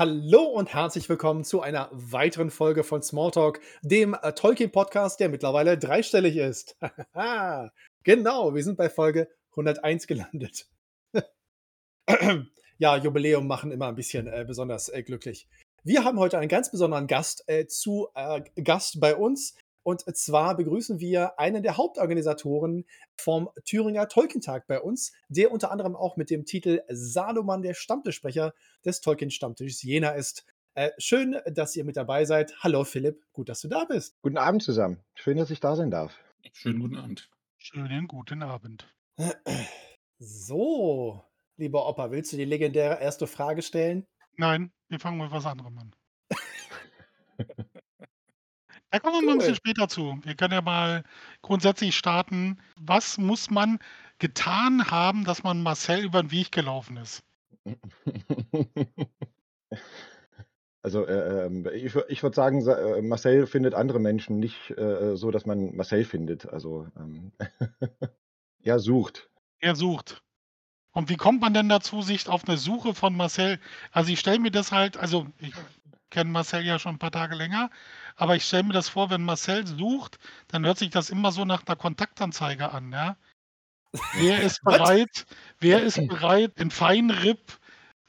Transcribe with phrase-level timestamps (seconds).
[0.00, 5.76] Hallo und herzlich willkommen zu einer weiteren Folge von Smalltalk, dem äh, Tolkien-Podcast, der mittlerweile
[5.76, 6.78] dreistellig ist.
[8.02, 10.70] genau, wir sind bei Folge 101 gelandet.
[12.78, 15.46] ja, Jubiläum machen immer ein bisschen äh, besonders äh, glücklich.
[15.84, 19.54] Wir haben heute einen ganz besonderen Gast äh, zu äh, Gast bei uns.
[19.82, 22.84] Und zwar begrüßen wir einen der Hauptorganisatoren
[23.16, 28.52] vom Thüringer Tolkien-Tag bei uns, der unter anderem auch mit dem Titel Salomon der Stammtischsprecher
[28.84, 30.46] des Tolkien-Stammtisches Jena ist.
[30.74, 32.54] Äh, schön, dass ihr mit dabei seid.
[32.60, 34.20] Hallo Philipp, gut, dass du da bist.
[34.22, 35.02] Guten Abend zusammen.
[35.14, 36.16] Schön, dass ich da sein darf.
[36.52, 37.30] Schönen guten Abend.
[37.58, 38.86] Schönen guten Abend.
[40.18, 41.24] So,
[41.56, 44.06] lieber Opa, willst du die legendäre erste Frage stellen?
[44.36, 45.94] Nein, wir fangen mit was anderem an.
[48.90, 49.56] Da kommen wir mal ein bisschen Cool.
[49.56, 50.20] später zu.
[50.24, 51.04] Wir können ja mal
[51.42, 52.58] grundsätzlich starten.
[52.76, 53.78] Was muss man
[54.18, 57.22] getan haben, dass man Marcel über den Weg gelaufen ist?
[60.82, 65.14] Also, äh, ähm, ich ich würde sagen, sa äh, Marcel findet andere Menschen nicht, äh,
[65.16, 66.48] so, dass man Marcel findet.
[66.48, 67.32] Also, ähm,
[68.62, 69.30] ja, sucht.
[69.60, 70.22] Er sucht.
[70.92, 73.60] Und wie kommt man denn dazu, sich auf eine Suche von Marcel
[73.92, 75.54] also, ich stelle mir das halt also, ich
[76.10, 77.70] kenne Marcel ja schon ein paar Tage länger,
[78.16, 81.44] aber ich stelle mir das vor, wenn Marcel sucht, dann hört sich das immer so
[81.44, 83.16] nach 'ner Kontaktanzeige an, ja?
[84.12, 85.26] Wer ist bereit
[85.60, 87.58] wer ist bereit, in Feinripp,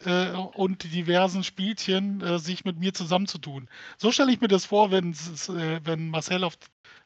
[0.05, 3.69] äh, und diversen Spielchen, äh, sich mit mir zusammenzutun?
[3.99, 6.55] So stelle ich mir das vor, äh, wenn Marcel auf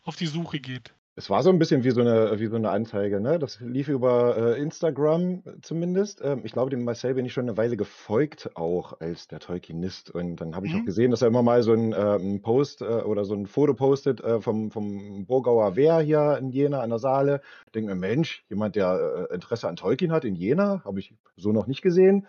[0.03, 0.94] auf die Suche geht.
[1.17, 3.39] Es war so 'n bisschen wie so 'ne wie so 'ne Anzeige, ne?
[3.39, 6.21] Das lief über, äh, Instagram zumindest.
[6.21, 10.11] Ähm, ich glaube, dem Marcel bin ich schon 'ne Weile gefolgt auch als der Tolkienist.
[10.11, 10.85] Und dann habe ich auch Mhm.
[10.85, 13.73] gesehen, dass er immer mal so 'n, äh 'n Post, äh, oder so 'n Foto
[13.75, 17.39] postet, äh, vom vom Burgauer Wehr hier in Jena an der Saale.
[17.73, 21.53] Denke mir: „Mensch, jemand, der, äh, Interesse an Tolkien hat in Jena, habe ich so
[21.53, 22.27] noch nicht gesehen.“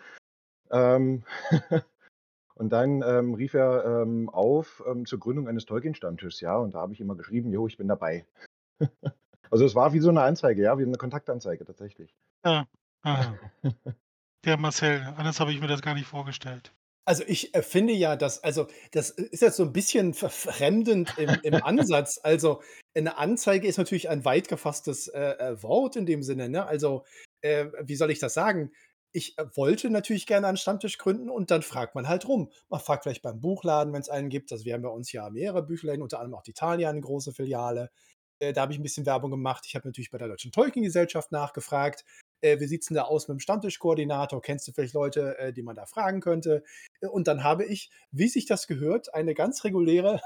[0.73, 1.25] Ähm,
[2.57, 6.81] und dann, ähm, rief er, ähm, auf, ähm, zur Gründung eines Tolkien-Stammtischs, ja, und da
[6.81, 8.27] habe ich ihm mal geschrieben: „Jo, ich bin dabei.“
[9.51, 12.13] Also, es war wie so 'ne Anzeige, ja, wie 'ne Kontaktanzeige tatsächlich.
[12.45, 12.67] Ja,
[13.03, 13.39] aha.
[14.45, 16.75] Der Marcel, anders habe ich mir das gar nicht vorgestellt.
[17.09, 21.39] Also, ich, äh, finde ja, dass also, das ist jetzt so 'n bisschen verfremdend im
[21.41, 22.19] im Ansatz.
[22.21, 22.63] Also,
[22.97, 26.67] 'ne Anzeige ist natürlich ein weit gefasstes, äh, äh, Wort in dem Sinne, ne?
[26.67, 27.05] Also,
[27.43, 28.73] äh, wie soll ich das sagen?
[29.13, 32.51] Ich, äh, wollte natürlich gerne einen Stammtisch gründen und dann fragt man halt rum.
[32.69, 34.51] Man fragt vielleicht beim Buchladen, wenn's einen gibt.
[34.51, 37.33] Also, wir haben bei uns ja mehrere Büchlerläden, unter anderem auch die Thalia, 'ne große
[37.33, 37.91] Filiale.
[38.41, 39.65] Äh, da habe ich 'n bisschen Werbung gemacht.
[39.67, 42.05] Ich habe natürlich bei der Deutschen Tolkien-Gesellschaft nachgefragt.
[42.43, 44.43] Äh, wie sieht's 'n da aus mit'm Stammtischkoordinator?
[44.43, 46.63] Kennst du vielleicht Leute, äh, die man da fragen könnte?
[47.01, 50.21] Äh, und dann habe ich, wie sich das gehört, eine ganz reguläre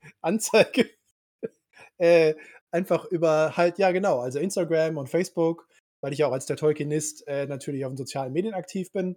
[0.22, 0.90] Anzeige,
[1.98, 2.34] äh,
[2.72, 5.68] einfach über halt ja genau, also, Instagram und Facebook,
[6.02, 9.16] weil ich auch als der Tolkienist, äh, natürlich auf den sozialen Medien aktiv bin.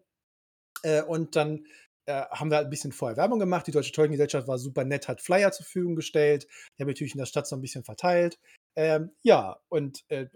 [1.09, 1.65] Und dann,
[2.05, 3.67] äh, haben wir halt 'n bisschen vorher Werbung gemacht.
[3.67, 6.47] Die Deutsche Tolkien-Gesellschaft war super nett, hat Flyer zur Verfügung gestellt.
[6.77, 8.39] Die haben natürlich in der Stadt so 'n bisschen verteilt.
[8.75, 10.29] Ähm, ja, und, äh, äh,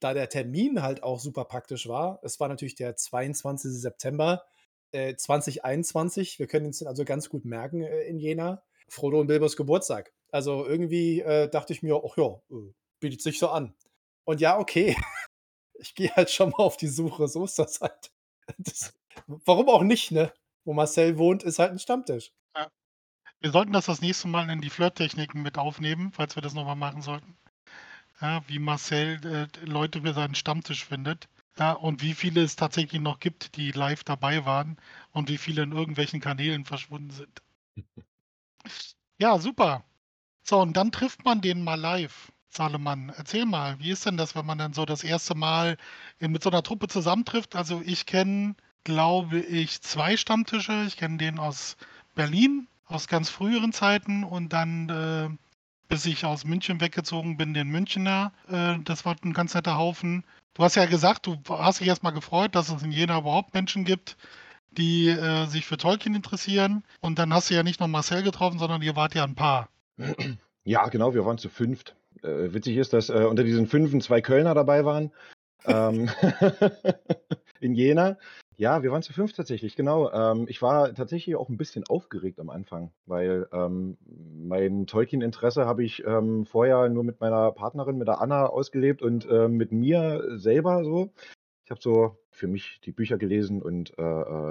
[0.00, 3.78] da der Termin halt auch super praktisch war es war natürlich der 22.
[3.80, 4.44] September,
[4.92, 6.38] äh, 2021.
[6.38, 8.62] Wir können uns also ganz gut merken, äh, in Jena.
[8.88, 10.12] Frodo und Bilbos Geburtstag.
[10.30, 12.40] Also, irgendwie, dachte ich mir: „Ach ja,
[13.00, 13.74] bietet sich so an.“
[14.24, 14.96] Und ja, okay,
[15.80, 18.12] ich gehe halt schon mal auf die Suche, so ist das halt.
[18.58, 18.94] Das
[19.26, 20.32] warum auch nicht, ne?
[20.66, 22.32] Wo Marcel wohnt, ist halt 'n Stammtisch.
[22.56, 22.70] Ja.
[23.40, 26.64] Wir sollten das das nächste Mal in die Flirttechniken mit aufnehmen, falls wir das noch
[26.66, 27.36] mal machen sollten.
[28.20, 31.28] Ja, wie Marcel, äh, Leute für seinen Stammtisch findet.
[31.58, 34.78] Ja, und wie viele es tatsächlich noch gibt, die live dabei waren
[35.12, 37.42] und wie viele in irgendwelchen Kanälen verschwunden sind.
[39.20, 39.84] Ja, super.
[40.44, 42.32] So, und dann trifft man den mal live.
[42.50, 45.78] Salomon, erzähl mal, wie ist denn das, wenn man dann so das erste Mal,
[46.20, 47.56] mit so 'ner Truppe zusammentrifft?
[47.56, 48.56] Also, ich kenne,
[48.86, 50.84] glaube ich, 2 Stammtische.
[50.86, 51.76] Ich kenne den aus
[52.14, 55.28] Berlin, aus ganz früheren Zeiten und dann, äh,
[55.88, 58.32] bis ich aus München weggezogen bin, den Münchener.
[58.48, 60.22] Äh, das war 'n ganz netter Haufen.
[60.54, 63.54] Du hast ja gesagt, du hast dich erst mal gefreut, dass es in Jena überhaupt
[63.54, 64.16] Menschen gibt,
[64.70, 66.84] die, äh, sich für Tolkien interessieren.
[67.00, 69.68] Und dann hast du ja nicht nur Marcel getroffen, sondern ihr wart ja 'n Paar.
[70.68, 71.94] Ja, genau, wir waren zu 5.
[72.22, 75.12] Äh, witzig ist, dass, äh, unter diesen 5 2 Kölner dabei waren,
[75.64, 76.08] ähm,
[77.60, 78.16] in Jena.
[78.58, 80.10] Ja, wir waren zu 5 tatsächlich, genau.
[80.10, 85.84] Ähm, ich war tatsächlich auch 'n bisschen aufgeregt am Anfang, weil, ähm, mein Tolkien-Interesse habe
[85.84, 90.38] ich, ähm, vorher nur mit meiner Partnerin, mit der Anna ausgelebt und, ähm, mit mir
[90.38, 91.12] selber so.
[91.64, 94.02] Ich habe so für mich die Bücher gelesen und, äh,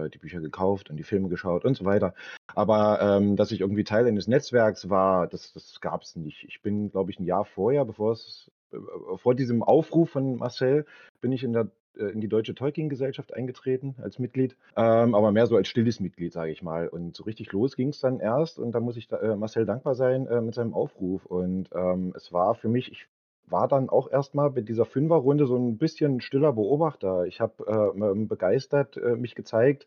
[0.05, 2.13] äh, die Bücher gekauft und die Filme geschaut und so weiter.
[2.55, 6.43] Aber, ähm, dass ich irgendwie Teil eines Netzwerks war, das das gab's nicht.
[6.47, 10.37] Ich bin, glaube ich, 'n Jahr vorher, bevor es äh, äh, vor diesem Aufruf von
[10.37, 10.85] Marcel
[11.21, 15.47] bin ich in der äh, in die Deutsche Tolkien-Gesellschaft eingetreten als Mitglied, ähm, aber mehr
[15.47, 16.87] so als stilles Mitglied, sage ich mal.
[16.87, 19.65] Und so richtig los ging es dann erst und da muss ich da, äh, Marcel
[19.65, 21.25] dankbar sein äh, mit seinem Aufruf.
[21.25, 23.07] Und ähm, es war für mich, ich
[23.47, 27.25] war dann auch erstmal bei dieser Fünferrunde so ein bisschen stiller Beobachter.
[27.25, 29.85] Ich habe äh, begeistert äh, mich gezeigt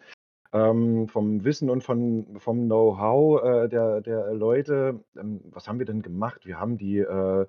[0.53, 5.01] ähm, vom Wissen und von, vom Know-how äh, der, der Leute.
[5.17, 6.47] Ähm, was haben wir denn gemacht?
[6.47, 7.47] Wir haben die äh,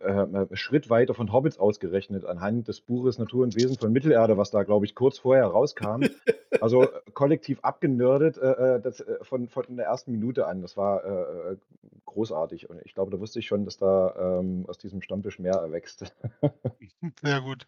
[0.00, 4.62] äh, Schrittweite von Hobbits ausgerechnet anhand des Buches Natur und Wesen von Mittelerde, was da,
[4.62, 6.04] glaube ich, kurz vorher rauskam.
[6.60, 10.62] Also äh, kollektiv abgenördet äh, äh das, äh, von, von der ersten Minute an.
[10.62, 11.56] Das war äh,
[12.06, 12.70] großartig.
[12.70, 16.12] Und ich glaube, da wusste ich schon, dass da ähm, aus diesem Stammtisch mehr erwächst.
[17.22, 17.66] Sehr gut.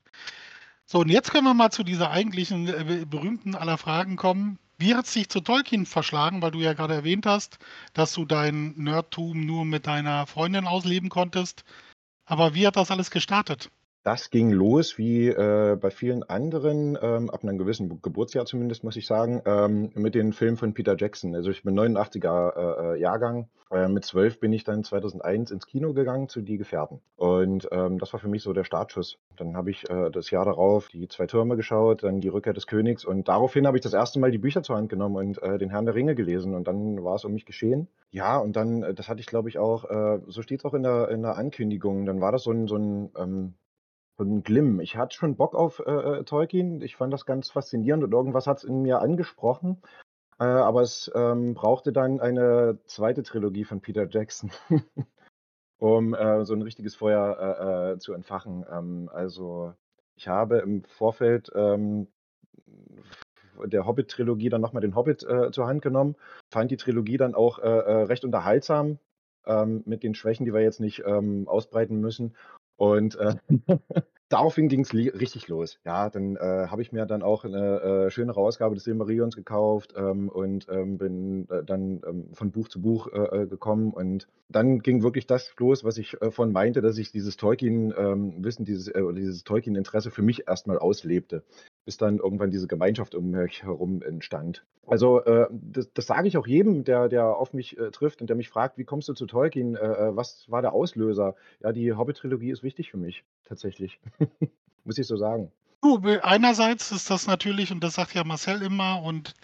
[0.87, 2.65] So, und jetzt können wir mal zu dieser eigentlichen
[3.09, 4.59] berühmten aller Fragen kommen.
[4.81, 7.59] Wie hat es dich zu Tolkien verschlagen, weil du ja gerade erwähnt hast,
[7.93, 11.65] dass du dein Nerdtum nur mit deiner Freundin ausleben konntest?
[12.31, 13.71] Aber wie hat das alles gestartet?
[14.05, 18.95] Das ging los wie äh, bei vielen anderen, ähm, ab einem gewissen Geburtsjahr zumindest, muss
[18.95, 21.35] ich sagen, ähm, mit den Filmen von Peter Jackson.
[21.35, 23.49] Also ich bin 89er äh, äh, Jahrgang.
[23.73, 27.01] Äh, mit 12 bin ich dann 2001 ins Kino gegangen zu Die Gefährten.
[27.17, 29.19] Und ähm, das war für mich so der Startschuss.
[29.37, 32.69] Dann habe ich äh, das Jahr darauf die zwei Türme geschaut, dann die Rückkehr des
[32.69, 35.59] Königs und daraufhin habe ich das erste Mal die Bücher zur Hand genommen und äh,
[35.59, 37.89] den Herrn der Ringe gelesen und dann war es um mich geschehen.
[38.13, 40.75] Ja, und dann, äh, das hatte ich glaube ich auch, äh, so steht es auch
[40.75, 43.55] in der, in der Ankündigung, dann war das so ein, so ein ähm,
[44.17, 44.81] von Glimm.
[44.81, 46.83] Ich hatte schon Bock auf äh, äh, Tolkien.
[46.83, 49.81] Ich fand das ganz faszinierend und irgendwas hat es in mir angesprochen.
[50.39, 54.51] Äh, aber es ähm, brauchte dann eine zweite Trilogie von Peter Jackson,
[55.79, 58.67] um äh, so ein richtiges Feuer zu entfachen.
[58.71, 59.75] Ähm, also
[60.17, 62.09] ich habe im Vorfeld ähm,
[63.67, 66.17] der Hobbit-Trilogie dann nochmal den Hobbit zur Hand genommen,
[66.51, 68.99] fand die Trilogie dann auch recht unterhaltsam,
[69.47, 72.35] ähm, mit den Schwächen, die wir jetzt nicht ähm, ausbreiten müssen.
[72.77, 73.35] Und äh,
[74.29, 75.79] daraufhin ging es richtig los.
[75.85, 79.95] Ja, dann äh, habe ich mir dann auch eine äh, schönere Ausgabe des Silmarillions gekauft
[79.97, 83.93] ähm, und ähm, bin äh, dann ähm, von Buch zu Buch äh, äh, gekommen.
[83.93, 88.65] Und dann ging wirklich das los, was ich äh, von meinte, dass ich dieses Tolkien-Wissen,
[88.65, 91.43] dieses, dieses Tolkien-Interesse für mich erstmal auslebte
[91.91, 94.65] bis dann irgendwann diese Gemeinschaft um mich herum entstand.
[94.87, 98.29] Also äh, das, das sage ich auch jedem, der, der auf mich äh, trifft und
[98.29, 99.75] der mich fragt, wie kommst du zu Tolkien?
[99.75, 101.35] Äh, äh was war der Auslöser?
[101.59, 103.99] Ja, die Hobbit-Trilogie ist wichtig für mich, tatsächlich.
[104.85, 105.51] Muss ich so sagen.
[105.83, 109.35] Du, einerseits ist das natürlich, und das sagt ja Marcel immer, und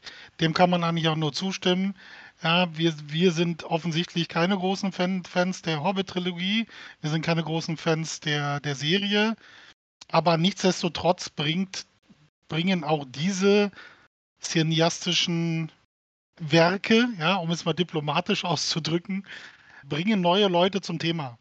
[0.41, 1.97] dem kann man eigentlich auch nur zustimmen,
[2.45, 6.69] ja, wir, wir sind offensichtlich keine großen Fan, Fans der Hobbit-Trilogie,
[7.01, 9.35] wir sind keine großen Fans der, der Serie,
[10.13, 11.87] aber nichtsdestotrotz bringt
[12.49, 13.71] bringen auch diese
[14.41, 15.73] cineastischen
[16.39, 19.27] Werke, ja, um es mal diplomatisch auszudrücken,
[19.85, 21.39] bringen neue Leute zum Thema.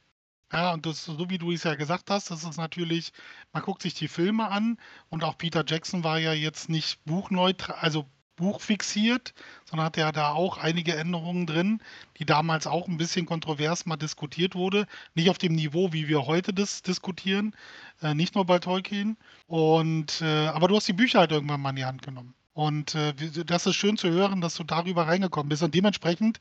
[0.51, 3.11] Ja, und das, so wie du es ja gesagt hast, das ist natürlich,
[3.51, 4.77] man guckt sich die Filme an
[5.09, 8.05] und auch Peter Jackson war ja jetzt nicht buchneutral, also
[8.35, 9.33] buchfixiert,
[9.65, 11.81] sondern hat ja da auch einige Änderungen drin,
[12.17, 14.87] die damals auch ein bisschen kontrovers mal diskutiert wurde.
[15.13, 17.55] Nicht auf dem Niveau, wie wir heute das diskutieren,
[18.01, 19.17] äh, nicht nur bei Tolkien.
[19.47, 22.33] Und äh, aber du hast die Bücher halt irgendwann mal in die Hand genommen.
[22.53, 23.13] Und äh,
[23.45, 25.61] das ist schön zu hören, dass du darüber reingekommen bist.
[25.61, 26.39] Und dementsprechend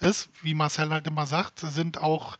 [0.00, 2.36] ist, wie Marcel halt immer sagt, sind auch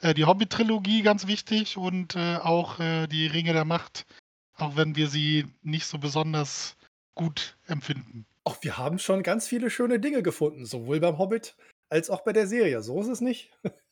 [0.00, 4.06] äh, die Hobbit-Trilogie ganz wichtig und äh, auch äh, die Ringe der Macht,
[4.54, 6.76] auch wenn wir sie nicht so besonders
[7.14, 8.26] gut empfinden.
[8.48, 11.54] Ach, wir haben schon ganz viele schöne Dinge gefunden, sowohl beim Hobbit
[11.90, 12.82] als auch bei der Serie.
[12.82, 13.50] So ist es nicht.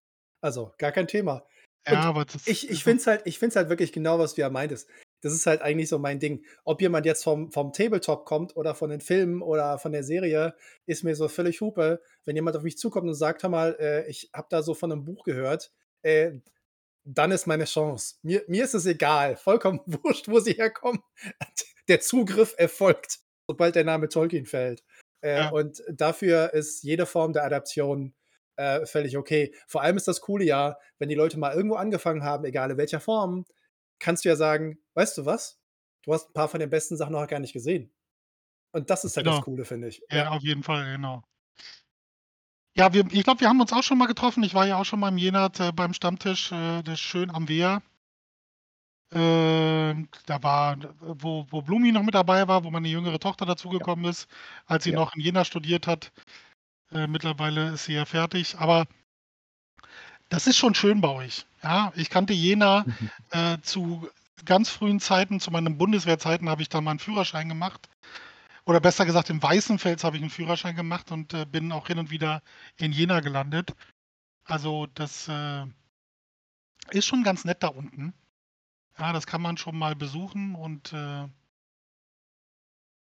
[0.43, 1.47] Also, gar kein Thema.
[1.89, 4.51] Ja, aber das ich ich finde es halt ich halt wirklich genau, was du ja
[4.51, 4.89] meintest.
[5.23, 6.45] Das ist halt eigentlich so mein Ding.
[6.65, 10.55] Ob jemand jetzt vom vom Tabletop kommt oder von den Filmen oder von der Serie,
[10.85, 12.03] ist mir so völlig Hupe.
[12.27, 14.93] Wenn jemand auf mich zukommt und sagt: „Hör mal, äh, ich habe da so von
[14.93, 15.73] einem Buch gehört“,
[16.03, 16.33] äh,
[17.05, 18.17] dann ist meine Chance.
[18.23, 21.03] Mir mir ist es egal, vollkommen wurscht, wo sie herkommen.
[21.89, 24.83] Der Zugriff erfolgt sobald der Name Tolkien fällt.
[25.21, 25.49] Äh, ja.
[25.51, 28.15] Und dafür ist jede Form der Adaption
[28.57, 29.55] äh, völlig okay.
[29.67, 32.79] Vor allem ist das coole ja, wenn die Leute mal irgendwo angefangen haben, egal in
[32.79, 33.45] welcher Form,
[33.99, 35.61] kannst du ja sagen, weißt du was?
[36.03, 37.93] Du hast ein paar von den besten Sachen noch gar nicht gesehen.
[38.73, 39.37] Und das ist halt genau.
[39.37, 40.03] das Coole, finde ich.
[40.11, 41.23] Ja, ja, auf jeden Fall, genau.
[42.77, 44.43] Ja, wir, ich glaube, wir haben uns auch schon mal getroffen.
[44.43, 47.49] Ich war ja auch schon mal im Jenat äh, beim Stammtisch, äh, das schön am
[47.49, 47.83] Wehr.
[49.13, 54.05] Ähm, da war, wo, wo Blumi noch mit dabei war, wo meine jüngere Tochter dazugekommen
[54.05, 54.11] ja.
[54.11, 54.29] ist,
[54.67, 54.97] als sie ja.
[54.97, 56.13] noch in Jena studiert hat.
[56.93, 58.59] Äh, mittlerweile ist sie ja fertig.
[58.59, 58.87] Aber
[60.29, 61.47] das ist schon schön bei euch.
[61.63, 63.11] Ja, ich kannte Jena mhm.
[63.31, 64.09] äh, zu
[64.45, 67.89] ganz frühen Zeiten, zu meinen Bundeswehrzeiten habe ich da mal einen Führerschein gemacht.
[68.65, 71.99] Oder besser gesagt, in Weißenfels habe ich einen Führerschein gemacht und äh, bin auch hin
[71.99, 72.43] und wieder
[72.77, 73.75] in Jena gelandet.
[74.45, 75.65] Also das äh,
[76.91, 78.13] ist schon ganz nett da unten.
[78.99, 81.29] Ja, das kann man schon mal besuchen und, äh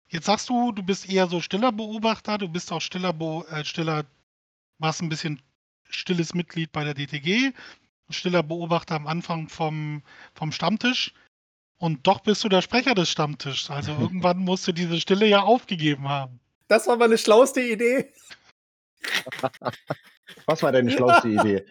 [0.09, 3.65] Jetzt sagst du, du bist eher so stiller Beobachter, du bist auch stiller Beo äh,
[3.65, 4.05] stiller
[4.79, 5.41] warst 'n bisschen
[5.89, 7.53] stilles Mitglied bei der DTG,
[8.11, 10.03] stiller Beobachter am Anfang vom
[10.35, 11.15] vom Stammtisch
[11.79, 13.71] und doch bist du der Sprecher des Stammtischs.
[13.71, 16.41] Also, irgendwann musst du diese Stille ja aufgegeben haben.
[16.69, 18.13] Das war meine schlauste Idee.
[20.47, 21.67] Was war deine schlauste Idee?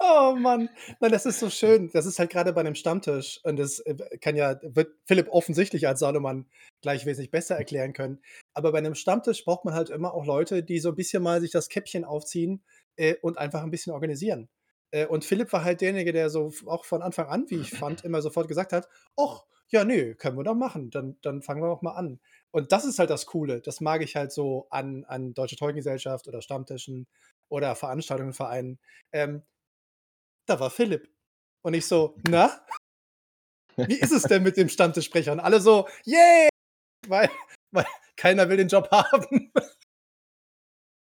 [0.00, 0.68] Oh Mann.
[1.00, 1.90] Nein, das ist so schön.
[1.92, 5.86] Das ist halt grade bei 'nem Stammtisch und das, äh, kann ja wird Philipp offensichtlich
[5.88, 6.46] als Salomon
[6.82, 8.20] gleich wesentlich besser erklären können.
[8.54, 11.40] Aber bei 'nem Stammtisch braucht man halt immer auch Leute, die so 'n bisschen mal
[11.40, 12.64] sich das Käppchen aufziehen,
[12.96, 14.48] äh, und einfach 'n bisschen organisieren.
[14.90, 18.04] Äh, und Philipp war halt derjenige, der so auch von Anfang an, wie ich fand,
[18.04, 20.90] immer sofort gesagt hat: „Och, ja, ne, können wir doch machen.
[20.90, 22.20] Dann dann fangen wir doch mal an.“
[22.54, 23.60] Und das ist halt das Coole.
[23.60, 27.08] Das mag ich halt so an an Deutsche Tolkien-Gesellschaft oder Stammtischen
[27.48, 28.78] oder Veranstaltungen, Vereinen.
[29.10, 29.42] Ähm
[30.48, 31.08] da war Philipp.
[31.62, 32.64] Und ich so: „Na?
[33.86, 36.48] Wie ist es denn mit dem Stammtischsprecher?“ Und alle so: „Yay!“
[37.08, 37.30] Weil
[37.72, 39.52] weil keiner will den Job haben.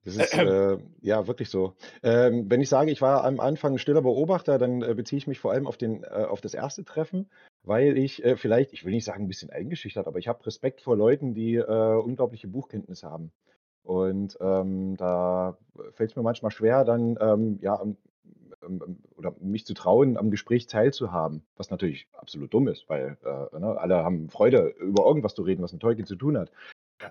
[0.03, 1.75] Das ist, äh, ja wirklich so.
[2.01, 5.27] Ähm, wenn ich sage, ich war am Anfang 'n stiller Beobachter, dann, äh, beziehe ich
[5.27, 7.29] mich vor allem auf den äh, auf das erste Treffen,
[7.63, 10.81] weil ich, äh, vielleicht ich will nicht sagen 'n bisschen eingeschüchtert, aber ich habe Respekt
[10.81, 13.31] vor Leuten, die, äh, unglaubliche Buchkenntnisse haben.
[13.83, 15.57] Und, ähm, da
[15.93, 17.81] fällt's mir manchmal schwer, dann, ähm, ja,
[18.63, 23.59] ähm, oder mich zu trauen, am Gespräch teilzuhaben, was natürlich absolut dumm ist, weil, äh,
[23.59, 26.51] ne, alle haben Freude, über irgendwas zu reden, was mit Tolkien zu tun hat.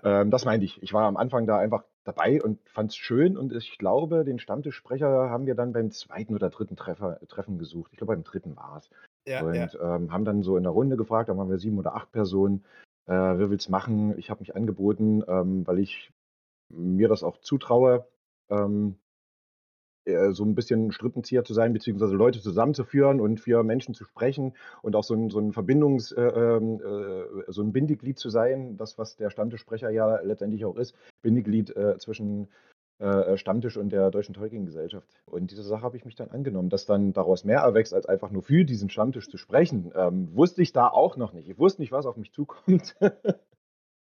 [0.03, 0.81] Ähm, das meinte ich.
[0.83, 5.29] Ich war am Anfang da einfach dabei und fand's schön und ich glaube, den Stammtischsprecher
[5.29, 6.35] haben wir dann beim 2.
[6.35, 6.75] oder 3.
[6.75, 7.91] Treffer Treffen gesucht.
[7.93, 8.55] Ich glaube, beim 3.
[8.57, 8.89] war's.
[8.91, 9.47] Ja, ja.
[9.47, 12.11] Und, ähm, haben dann so in der Runde gefragt, da waren wir 7 oder 8
[12.11, 12.65] Personen:
[13.07, 16.11] „Äh, wer will's machen?“ Ich habe mich angeboten, ähm, weil ich
[16.69, 18.07] mir das auch zutraue,
[18.49, 18.97] ähm
[20.07, 24.53] äh, so 'n bisschen Strippenzieher zu sein, beziehungsweise Leute zusammenzuführen und für Menschen zu sprechen
[24.81, 28.77] und auch so 'n so 'n Verbindungs äh, ähm, äh, so 'n Bindeglied zu sein,
[28.77, 32.47] das, was der Stammtischsprecher ja letztendlich auch ist, Bindeglied, äh, zwischen,
[33.01, 35.07] äh, äh, Stammtisch und der Deutschen Tolkien-Gesellschaft.
[35.25, 36.69] Und dieser Sache habe ich mich dann angenommen.
[36.69, 40.61] Dass dann daraus mehr erwächst, als einfach nur für diesen Stammtisch zu sprechen, ähm, wusste
[40.63, 41.49] ich da auch noch nicht.
[41.49, 42.95] Ich wusste nicht, was auf mich zukommt.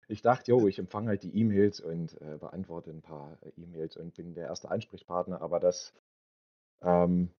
[0.09, 3.97] Ich dachte: „Jo, ich empfange halt die E-Mails und, äh, beantworte 'n paar, äh, E-Mails
[3.97, 5.95] und bin der erste Ansprechpartner.“ Aber dass,
[6.83, 7.31] ähm,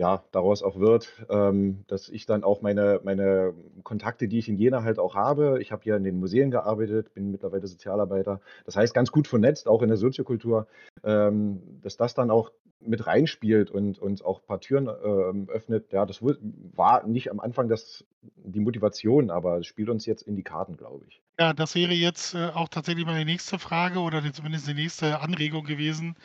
[0.00, 3.52] ja, daraus auch wird, ähm, dass ich dann auch meine meine
[3.82, 7.12] Kontakte, die ich in Jena halt auch habe ich habe hier in den Museen gearbeitet,
[7.12, 8.40] bin mittlerweile Sozialarbeiter.
[8.64, 10.68] Das heißt, ganz gut vernetzt, auch in der Soziokultur,
[11.04, 15.92] ähm, dass das dann auch mit reinspielt und uns auch paar Türen, ähm, öffnet.
[15.92, 20.34] Ja, das war nicht am Anfang das die Motivation, aber es spielt uns jetzt in
[20.34, 21.20] die Karten, glaube ich.
[21.38, 25.64] Ja, das wäre jetzt, äh, auch tatsächlich meine nächste Frage oder zumindest die nächste Anregung
[25.64, 26.16] gewesen.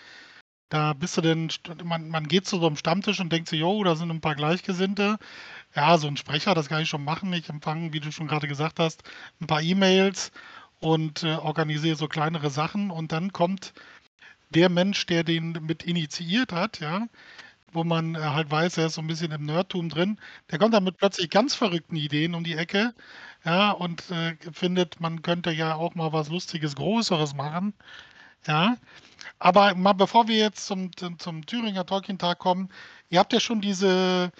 [0.71, 1.49] Da bist du denn
[1.83, 4.33] man man geht zu so 'nem Stammtisch und denkt sich: „Jo, da sind 'n paar
[4.35, 5.17] Gleichgesinnte.
[5.75, 7.33] Ja, so 'n Sprecher, das kann ich schon machen.
[7.33, 9.03] Ich empfange, wie du schon grade gesagt hast,
[9.41, 10.31] 'n paar E-Mails
[10.79, 13.73] und, äh, organisiere so kleinere Sachen.“ Und dann kommt
[14.51, 17.07] der Mensch, der den mit initiiert hat, ja,
[17.73, 20.19] wo man, äh, halt weiß, er ist so 'n bisschen im Nerdtum drin.
[20.51, 22.93] Der kommt dann mit plötzlich ganz verrückten Ideen um die Ecke,
[23.45, 27.73] ja, und, äh, findet, man könnte ja auch mal was Lustiges, Größeres machen,
[28.47, 28.77] ja?
[29.39, 32.69] Aber mal bevor wir jetzt zum zum Thüringer Tolkien-Tag kommen,
[33.09, 34.31] ihr habt ja schon diese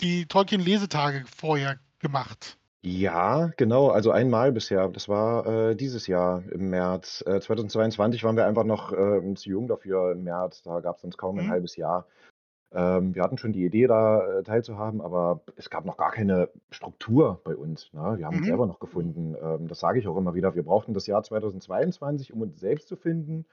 [0.00, 2.58] die Tolkien-Lesetage vorher gemacht.
[2.86, 4.88] Ja, genau, also einmal bisher.
[4.88, 7.24] Das war, äh, dieses Jahr im März.
[7.26, 10.62] Äh, 2022 waren wir einfach noch, ähm, zu jung dafür im März.
[10.62, 11.48] Da gab's sonst kaum 'n Mhm.
[11.48, 12.06] halbes Jahr.
[12.74, 16.48] Ähm, wir hatten schon die Idee, da, äh, teilzuhaben, aber es gab noch gar keine
[16.70, 18.14] Struktur bei uns, ne?
[18.18, 18.50] Wir haben uns Mhm.
[18.50, 19.36] selber noch gefunden.
[19.40, 20.54] Ähm, das sage ich auch immer wieder.
[20.56, 23.46] Wir brauchten das Jahr 2022, um uns selbst zu finden.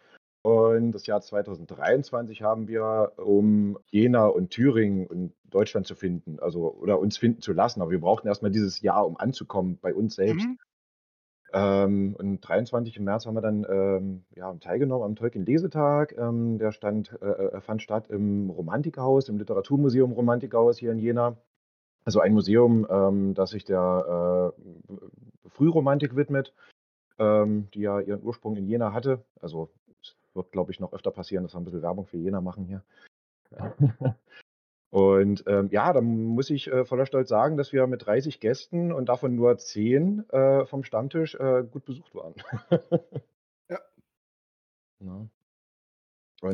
[0.43, 6.73] Und das Jahr 2023 haben wir, um Jena und Thüringen und Deutschland zu finden, also
[6.73, 7.79] oder uns finden zu lassen.
[7.81, 10.47] Aber wir brauchten erst mal dieses Jahr, um anzukommen bei uns selbst.
[10.47, 10.57] Mhm.
[11.53, 16.15] Ähm, und 23 im März haben wir dann, ähm, ja, teilgenommen am Tolkien-Lesetag.
[16.17, 21.38] Ähm, der stand äh, äh, fand statt im Romantikhaus, im Literaturmuseum Romantikhaus hier in Jena.
[22.05, 26.53] Also ein Museum, ähm, das sich der, äh, Frühromantik widmet,
[27.20, 29.24] ähm, die ja ihren Ursprung in Jena hatte.
[29.41, 32.41] Also, es wird, glaube ich, noch öfter passieren, dass wir 'n bisschen Werbung für Jena
[32.41, 32.84] machen hier.
[34.93, 38.91] Und, ähm, ja, da muss ich, äh, voller Stolz sagen, dass wir mit 30 Gästen
[38.91, 42.36] und davon nur 10, äh, vom Stammtisch, äh, gut besucht waren.
[43.69, 43.79] Ja.
[45.01, 45.31] Ne?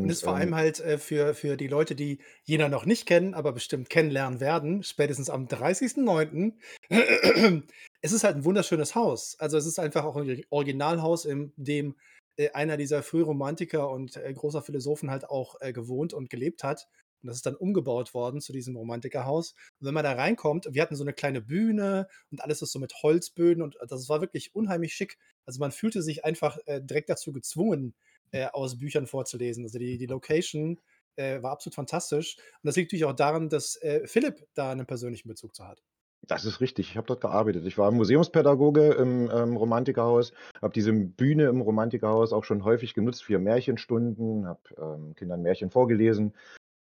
[0.01, 2.85] Und Und, ist vor allem ähm halt, äh, für für die Leute, die Jena noch
[2.85, 6.59] nicht kennen, aber bestimmt kennenlernen werden, spätestens am 30.09.
[8.01, 9.35] Es ist halt 'n wunderschönes Haus.
[9.39, 11.95] Also, es ist einfach auch 'n Originalhaus, in dem,
[12.35, 16.87] äh, einer dieser Frühromantiker und, äh, großer Philosophen halt auch, gewohnt und gelebt hat.
[17.21, 19.53] Und das ist dann umgebaut worden zu diesem Romantikerhaus.
[19.79, 22.79] Und wenn man da reinkommt, wir hatten so eine kleine Bühne und alles ist so
[22.79, 25.17] mit Holzböden und das war wirklich unheimlich schick.
[25.45, 27.95] Also man fühlte sich einfach äh, direkt dazu gezwungen,
[28.31, 29.63] äh, aus Büchern vorzulesen.
[29.63, 30.79] Also die, die Location
[31.15, 32.37] äh, war absolut fantastisch.
[32.37, 35.81] Und das liegt natürlich auch daran, dass äh, Philipp da einen persönlichen Bezug zu hat.
[36.25, 36.89] Das ist richtig.
[36.89, 37.65] Ich habe dort gearbeitet.
[37.65, 43.23] Ich war Museumspädagoge im ähm, Romantikerhaus, habe diese Bühne im Romantikerhaus auch schon häufig genutzt
[43.23, 46.33] für Märchenstunden, habe ähm, Kindern Märchen vorgelesen,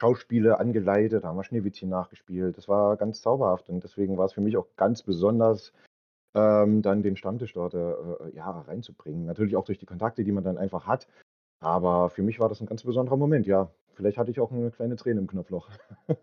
[0.03, 2.59] Schauspiele angeleitet, haben wir Schneewittchen nachgespielt.
[2.59, 5.73] Das war ganz zauberhaft und deswegen war es für mich auch ganz besonders,
[6.35, 9.27] ähm, dann den Stammtisch dort äh, äh, ja, reinzubringen.
[9.27, 11.07] Natürlich auch durch die Kontakte, die man dann einfach hat.
[11.61, 13.71] Aber für mich war das ein ganz besonderer Moment, ja.
[13.95, 15.71] Vielleicht hatte ich auch eine kleine Träne im Knopfloch.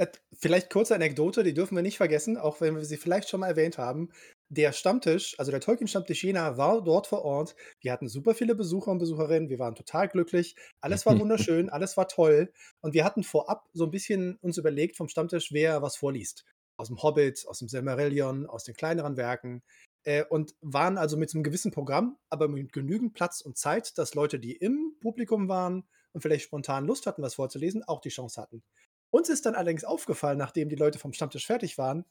[0.00, 3.40] Äh, vielleicht kurze Anekdote, die dürfen wir nicht vergessen, auch wenn wir sie vielleicht schon
[3.40, 4.12] mal erwähnt haben.
[4.50, 7.54] Der Stammtisch, also der Tolkien-Stammtisch Jena, war dort vor Ort.
[7.80, 9.50] Wir hatten super viele Besucher und Besucherinnen.
[9.50, 10.56] Wir waren total glücklich.
[10.80, 12.50] Alles war wunderschön, alles war toll.
[12.80, 16.46] Und wir hatten vorab so ein bisschen uns überlegt vom Stammtisch, wer was vorliest.
[16.78, 19.62] Aus dem Hobbit, aus dem Silmarillion, aus den kleineren Werken.
[20.04, 23.98] Äh, und waren also mit so einem gewissen Programm, aber mit genügend Platz und Zeit,
[23.98, 28.08] dass Leute, die im Publikum waren und vielleicht spontan Lust hatten, was vorzulesen, auch die
[28.08, 28.62] Chance hatten.
[29.10, 32.06] Uns ist dann allerdings aufgefallen, nachdem die Leute vom Stammtisch fertig waren,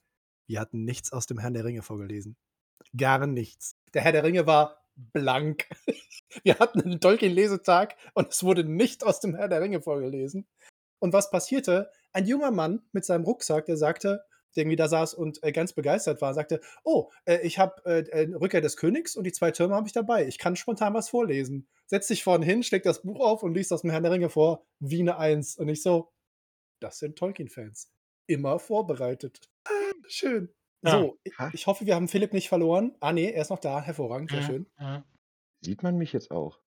[0.48, 2.36] wir hatten nichts aus dem Herrn der Ringe vorgelesen.
[2.96, 3.76] Gar nichts.
[3.94, 5.68] Der Herr der Ringe war blank.
[6.42, 10.46] Wir hatten einen Tolkien-Lesetag und es wurde nicht aus dem Herr der Ringe vorgelesen.
[10.98, 11.90] Und was passierte?
[12.12, 14.24] Ein junger Mann mit seinem Rucksack, der sagte,
[14.56, 18.00] der irgendwie da saß und äh, ganz begeistert war, sagte: Oh, äh, ich habe äh,
[18.10, 20.26] äh, Rückkehr des Königs und die zwei Türme habe ich dabei.
[20.26, 21.68] Ich kann spontan was vorlesen.
[21.86, 24.30] Setzt sich vorne hin, schlägt das Buch auf und liest aus dem Herrn der Ringe
[24.30, 25.56] vor, wie eine Eins.
[25.56, 26.12] Und ich so,
[26.80, 27.92] das sind Tolkien-Fans.
[28.26, 29.40] Immer vorbereitet.
[30.06, 30.54] Schön.
[30.82, 30.92] Ja.
[31.00, 32.96] So, ich, ich hoffe, wir haben Philipp nicht verloren.
[33.00, 33.80] Ah, nee, er ist noch da.
[33.82, 34.66] Hervorragend, sehr Ja, schön.
[34.78, 35.04] ja.
[35.60, 36.60] Sieht man mich jetzt auch?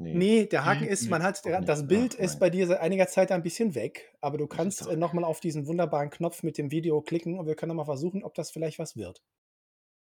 [0.00, 0.14] Nee.
[0.14, 2.66] Nee, der Haken Nee, ist, nee, man hat, der, das Bild Ach, ist bei dir
[2.68, 5.40] seit einiger Zeit ein bisschen weg, aber du Das ist kannst doch- äh, nochmal auf
[5.40, 8.78] diesen wunderbaren Knopf mit dem Video klicken und wir können nochmal versuchen, ob das vielleicht
[8.78, 9.22] was wird.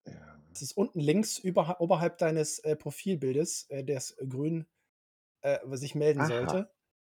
[0.07, 0.41] Ja.
[0.53, 4.65] Es ist unten links über, oberhalb deines äh, Profilbildes, äh, das grün
[5.41, 6.27] äh, sich melden Aha.
[6.27, 6.71] sollte.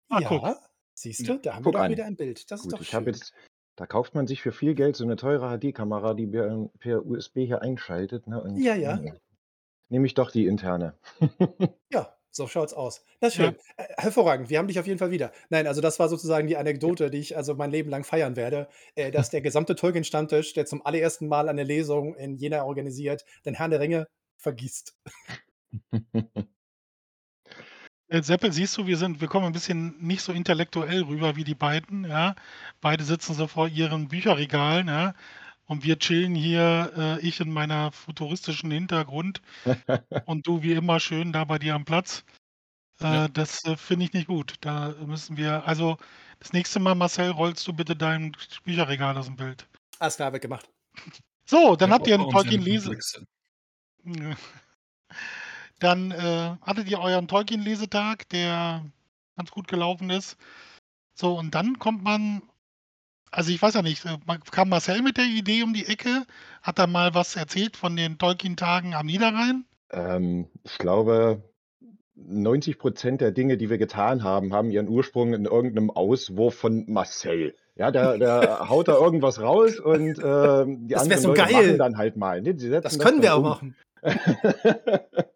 [0.10, 0.58] Ah, ja, guck.
[0.94, 1.92] siehst du, da haben Guck wir doch an.
[1.92, 2.52] wieder ein Bild.
[2.52, 2.98] Das ist Gut, doch ich schön.
[3.00, 3.34] habe jetzt,
[3.76, 7.40] da kauft man sich für viel Geld so eine teure HD-Kamera, die per, per USB
[7.40, 8.28] hier einschaltet.
[8.28, 8.42] Ne?
[8.42, 9.00] Und, Ja, ja.
[9.90, 10.98] Nehme ich doch die interne.
[11.92, 13.04] Ja, so schaut's aus.
[13.22, 13.46] Ist Ja.
[13.46, 13.56] schön.
[13.78, 14.50] Äh, hervorragend.
[14.50, 15.32] Wir haben dich auf jeden Fall wieder.
[15.50, 18.68] Nein, also das war sozusagen die Anekdote, die ich also mein Leben lang feiern werde,
[18.96, 23.54] äh, dass der gesamte Tolkien-Stammtisch, der zum allerersten Mal eine Lesung in Jena organisiert, den
[23.54, 24.08] Herrn der Ringe
[24.38, 24.98] vergisst.
[28.08, 31.44] Äh, Seppel, siehst du, wir sind, wir kommen ein bisschen nicht so intellektuell rüber wie
[31.44, 32.36] die beiden, ja.
[32.82, 35.14] Beide sitzen so vor ihren Bücherregalen, ja.
[35.66, 39.42] Und wir chillen hier, äh, ich in meiner futuristischen Hintergrund
[40.26, 42.24] und du wie immer schön da bei dir am Platz.
[43.02, 43.28] Äh, Ja.
[43.28, 44.56] Das äh, finde ich nicht gut.
[44.62, 45.98] Da müssen wir, also
[46.40, 49.68] das nächste Mal, Marcel, rollst du bitte dein Bücherregal aus dem Bild.
[50.00, 50.70] Alles klar, wird gemacht.
[51.46, 52.98] So, dann Ja, habt ihr einen Tolkien-Lese.
[55.80, 58.86] Dann äh, hattet ihr euren Tolkien-Lesetag, der
[59.38, 60.38] ganz gut gelaufen ist.
[61.14, 62.42] So, und dann kommt man,
[63.32, 66.26] also ich weiß ja nicht, äh, man- kam Marcel mit der Idee um die Ecke,
[66.62, 69.66] hat er mal was erzählt von den Tolkien-Tagen am Niederrhein?
[69.92, 71.44] ähm, ich glaube,
[72.16, 76.86] 90 Prozent der Dinge, die wir getan haben, haben ihren Ursprung in irgendeinem Auswurf von
[76.88, 77.56] Marcel.
[77.76, 81.52] Ja, der, der haut da irgendwas raus und ähm, die Das anderen so Leute geil.
[81.54, 82.42] machen dann halt mal.
[82.42, 82.54] Ne?
[82.56, 83.44] Das können dann wir auch um.
[83.44, 83.76] machen.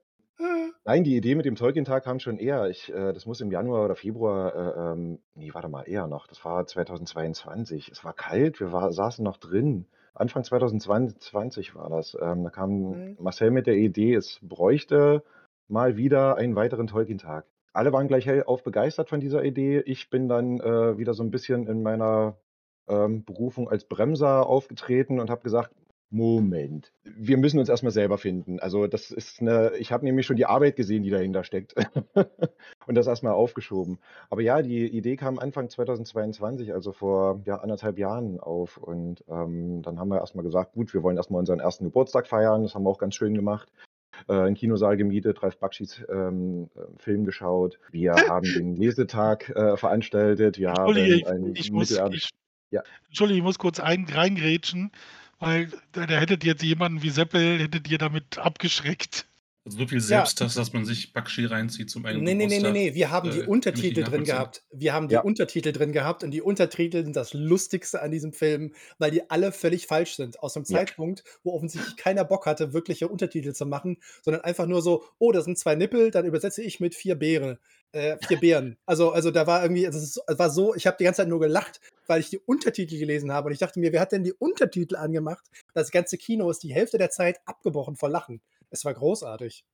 [0.90, 2.68] Nein, die Idee mit dem Tolkien-Tag kam schon eher.
[2.68, 6.26] Ich, äh, das muss im Januar oder Februar, äh, ähm, nee, warte mal, eher noch.
[6.26, 7.90] Das war 2022.
[7.90, 9.86] Es war kalt, wir war, saßen noch drin.
[10.16, 12.18] Anfang 2020 war das.
[12.20, 13.18] Ähm, da kam Mhm.
[13.20, 15.22] Marcel mit der Idee, es bräuchte
[15.68, 17.46] mal wieder einen weiteren Tolkien-Tag.
[17.72, 19.82] Alle waren gleich hellauf begeistert von dieser Idee.
[19.82, 22.36] Ich bin dann äh, wieder so ein bisschen in meiner
[22.88, 25.70] ähm, Berufung als Bremser aufgetreten und habe gesagt,
[26.12, 28.60] Moment, wir müssen uns erstmal selber finden.
[28.60, 31.76] Also das ist eine, ich habe nämlich schon die Arbeit gesehen, die dahinter steckt
[32.88, 34.00] und das erstmal aufgeschoben.
[34.32, 39.84] Aber ja, die Idee kam Anfang 2022, also vor ja, anderthalb Jahren auf und ähm,
[39.84, 42.84] dann haben wir erstmal gesagt, gut, wir wollen erstmal unseren ersten Geburtstag feiern, das haben
[42.84, 43.72] wir auch ganz schön gemacht.
[44.28, 47.80] Äh, einen Kinosaal gemietet, Ralf Bakschis ähm, äh, Film geschaut.
[47.92, 50.58] Wir haben den Lesetag äh, veranstaltet.
[50.58, 52.30] Wir haben ich, ein ich muss, ich,
[52.72, 52.82] Ja.
[53.08, 54.92] Entschuldige, ich muss kurz ein, reingrätschen,
[55.40, 59.26] weil da, hättet jetzt jemanden wie Seppel, hättet ihr damit abgeschreckt.
[59.66, 60.04] Also so viel Ja.
[60.04, 62.94] Selbsthass, dass man sich Bakshi reinzieht zum eigenen Nee, nee, nee, nee, nee.
[62.96, 64.64] Wir haben die äh, Untertitel drin gehabt.
[64.72, 65.22] Wir haben die Ja.
[65.22, 69.52] Untertitel drin gehabt und die Untertitel sind das Lustigste an diesem Film, weil die alle
[69.52, 70.40] völlig falsch sind.
[70.40, 70.78] Aus einem Ja.
[70.78, 75.32] Zeitpunkt, wo offensichtlich keiner Bock hatte, wirkliche Untertitel zu machen, sondern einfach nur so, oh,
[75.32, 77.60] das sind zwei Nippel, dann übersetze ich mit vier Beere.
[77.92, 78.78] Äh, vier Bären.
[78.86, 81.40] Also, also da war irgendwie, also es war so, ich habe die ganze Zeit nur
[81.40, 84.34] gelacht, weil ich die Untertitel gelesen habe und ich dachte mir, wer hat denn die
[84.34, 85.46] Untertitel angemacht?
[85.74, 88.42] Das ganze Kino ist die Hälfte der Zeit abgebrochen vor Lachen.
[88.70, 89.66] Es war großartig.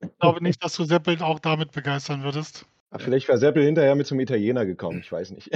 [0.00, 2.66] Ich glaube nicht, dass du Seppel auch damit begeistern würdest.
[2.90, 5.50] Ach, vielleicht wäre Seppel hinterher mit zum Italiener gekommen, ich weiß nicht.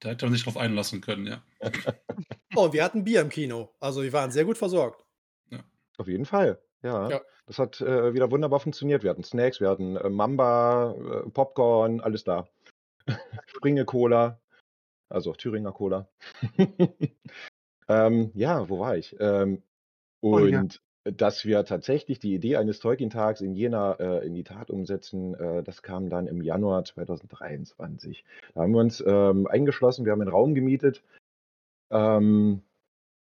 [0.00, 1.42] Da hätte man sich drauf einlassen können, ja.
[2.54, 3.74] Oh, wir hatten Bier im Kino.
[3.80, 5.04] Also wir waren sehr gut versorgt.
[5.98, 7.10] Auf jeden Fall, ja.
[7.10, 7.20] Ja.
[7.46, 9.02] Das hat äh, wieder wunderbar funktioniert.
[9.02, 12.46] Wir hatten Snacks, wir hatten äh, Mamba, äh, Popcorn, alles da.
[13.46, 14.40] Springe Cola,
[15.08, 16.08] also Thüringer Cola.
[17.88, 19.16] ähm, ja, wo war ich?
[19.18, 19.62] Ähm,
[20.20, 20.60] Oh ja.
[20.60, 25.34] und dass wir tatsächlich die Idee eines Tolkien-Tags in Jena äh, in die Tat umsetzen,
[25.34, 28.24] äh, das kam dann im Januar 2023.
[28.54, 31.02] Da haben wir uns ähm, eingeschlossen, wir haben einen Raum gemietet
[31.90, 32.62] ähm,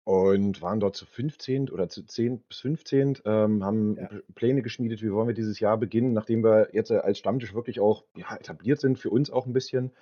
[0.08, 4.08] und waren dort zu 15 oder zu 10 bis 15, ähm, haben Ja.
[4.34, 7.78] Pläne geschmiedet, wie wollen wir dieses Jahr beginnen, nachdem wir jetzt äh, als Stammtisch wirklich
[7.78, 9.92] auch ja, etabliert sind, für uns auch ein bisschen.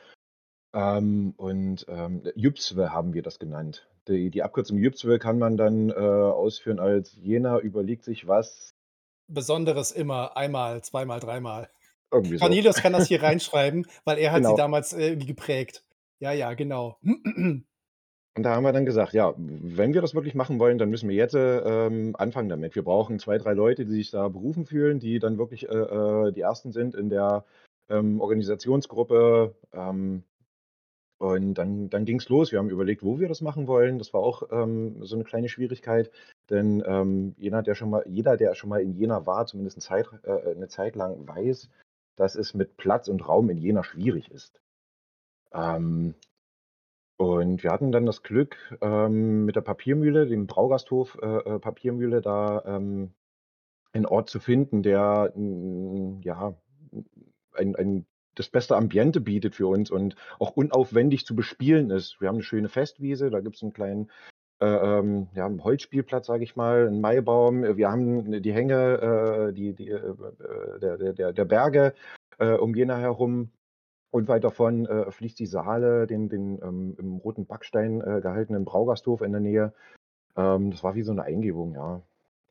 [0.72, 3.88] Ähm, und ähm, Jüpswe haben wir das genannt.
[4.06, 8.70] Die, die Abkürzung Jüpswe kann man dann äh, ausführen als Jena überlegt sich was.
[9.26, 11.68] Besonderes immer, einmal, zweimal, dreimal.
[12.12, 12.44] Irgendwie so.
[12.44, 14.50] Cornelius kann das hier reinschreiben, weil er hat Genau.
[14.50, 15.82] sie damals äh, geprägt.
[16.20, 16.96] Ja, ja, genau.
[18.36, 21.08] Und da haben wir dann gesagt, ja, wenn wir das wirklich machen wollen, dann müssen
[21.08, 22.74] wir jetzt äh, ähm, anfangen damit.
[22.74, 26.32] Wir brauchen zwei, drei Leute, die sich da berufen fühlen, die dann wirklich äh, äh,
[26.32, 27.46] die Ersten sind in der
[27.88, 29.54] ähm, Organisationsgruppe.
[29.72, 30.22] Ähm,
[31.18, 32.52] und dann, dann ging es los.
[32.52, 33.98] Wir haben überlegt, wo wir das machen wollen.
[33.98, 36.10] Das war auch ähm, so eine kleine Schwierigkeit,
[36.50, 39.82] denn ähm, jeder, der schon mal, jeder, der schon mal in Jena war, zumindest eine
[39.82, 41.70] Zeit, äh, eine Zeit lang, weiß,
[42.16, 44.60] dass es mit Platz und Raum in Jena schwierig ist.
[45.54, 46.14] Ähm,
[47.16, 52.20] und wir hatten dann das Glück, ähm, mit der Papiermühle, dem Braugasthof äh, äh, Papiermühle,
[52.20, 53.12] da ähm,
[53.92, 55.32] einen Ort zu finden, der
[56.22, 56.54] ja
[57.54, 62.20] ein, ein, das beste Ambiente bietet für uns und auch unaufwendig zu bespielen ist.
[62.20, 64.10] Wir haben eine schöne Festwiese, da gibt es einen kleinen
[64.60, 67.76] äh, ähm, ja, einen Holzspielplatz, sage ich mal, einen Maibaum.
[67.76, 71.94] Wir haben die Hänge, äh, die, die, äh, äh, der, der- der, Berge
[72.38, 73.50] äh, um Jena herum.
[74.10, 78.64] Und weit davon äh, fließt die Saale, den, den ähm, im roten Backstein äh, gehaltenen
[78.64, 79.72] Braugasthof in der Nähe.
[80.36, 82.00] Ähm, das war wie so eine Eingebung, ja.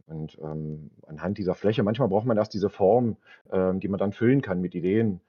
[0.08, 3.18] Und ähm, anhand dieser Fläche, manchmal braucht man erst diese Form,
[3.52, 5.22] ähm, die man dann füllen kann mit Ideen.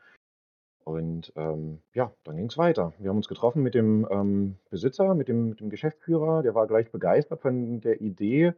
[0.84, 2.92] Und ähm, ja, dann ging es weiter.
[2.98, 6.66] Wir haben uns getroffen mit dem ähm, Besitzer, mit dem, mit dem Geschäftsführer, der war
[6.66, 8.52] gleich begeistert von der Idee.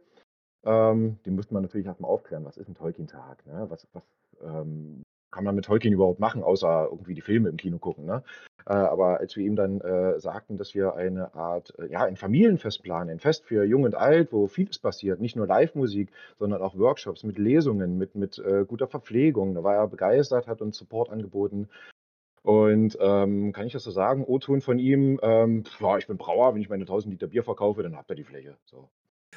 [0.65, 3.45] Den musste man natürlich erstmal aufklären, was ist ein Tolkien-Tag?
[3.45, 3.67] Ne?
[3.69, 4.03] Was, was
[5.31, 8.05] kann man mit Tolkien überhaupt machen, außer irgendwie die Filme im Kino gucken?
[8.05, 8.23] Ne?
[8.65, 12.15] Äh, aber als wir ihm dann äh, sagten, dass wir eine Art, äh, ja, ein
[12.15, 16.61] Familienfest planen, ein Fest für Jung und Alt, wo vieles passiert, nicht nur Live-Musik, sondern
[16.61, 20.77] auch Workshops mit Lesungen, mit, mit äh, guter Verpflegung, da war er begeistert, hat uns
[20.77, 21.69] Support angeboten.
[22.41, 24.23] Und ähm, kann ich das so sagen?
[24.23, 27.83] O-Ton von ihm, ähm, pf, ich bin Brauer, wenn ich meine 1000 Liter Bier verkaufe,
[27.83, 28.57] dann habt ihr die Fläche.
[28.65, 28.89] So.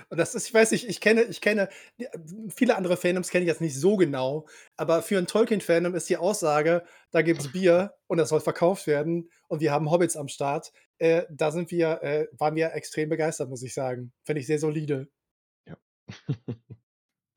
[0.09, 2.09] Und das ist, ich weiß nicht, ich kenne, ich kenne, ja,
[2.55, 6.17] viele andere Fandoms kenne ich jetzt nicht so genau, aber für ein Tolkien-Fandom ist die
[6.17, 10.29] Aussage, da gibt es Bier und das soll verkauft werden und wir haben Hobbits am
[10.29, 10.73] Start.
[10.99, 14.13] Äh, da sind wir, äh, waren wir extrem begeistert, muss ich sagen.
[14.25, 15.09] Finde ich sehr solide.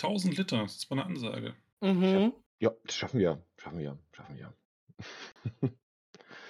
[0.01, 1.55] 1000 Liter, das ist mal eine Ansage.
[1.81, 2.33] Mhm.
[2.59, 4.53] Ja, das schaffen wir, schaffen wir, schaffen wir.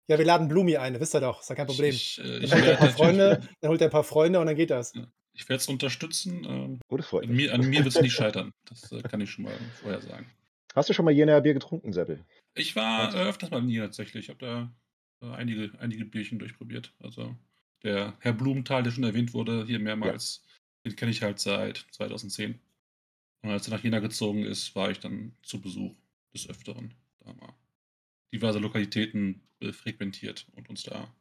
[0.08, 1.90] Ja, wir laden Blumi ein, wisst ihr doch, ist ja kein Problem.
[1.90, 4.40] Ich, äh, Dann ich holt er ein paar Freunde, dann holt er ein paar Freunde
[4.40, 4.94] und dann geht das.
[5.36, 6.44] Ich werde es unterstützen.
[6.46, 7.48] Ähm, Oh, das freut an mich.
[7.48, 8.52] mir, an mir wird es nicht scheitern.
[8.66, 10.26] Das äh, kann ich schon mal vorher sagen.
[10.74, 12.24] Hast du schon mal Jenaer Bier getrunken, Seppel?
[12.54, 14.26] Ich war äh, öfters mal in Jena tatsächlich.
[14.26, 14.74] Ich habe da
[15.22, 16.94] äh, einige, einige Bierchen durchprobiert.
[17.00, 17.36] Also
[17.84, 20.44] der Herr Blumenthal, der schon erwähnt wurde, hier mehrmals,
[20.86, 22.60] den kenne ich halt seit 2010.
[23.42, 25.96] Und als er nach Jena gezogen ist, war ich dann zu Besuch
[26.34, 26.94] des Öfteren.
[27.20, 27.54] Da mal
[28.34, 31.14] diverse Lokalitäten äh, frequentiert und uns da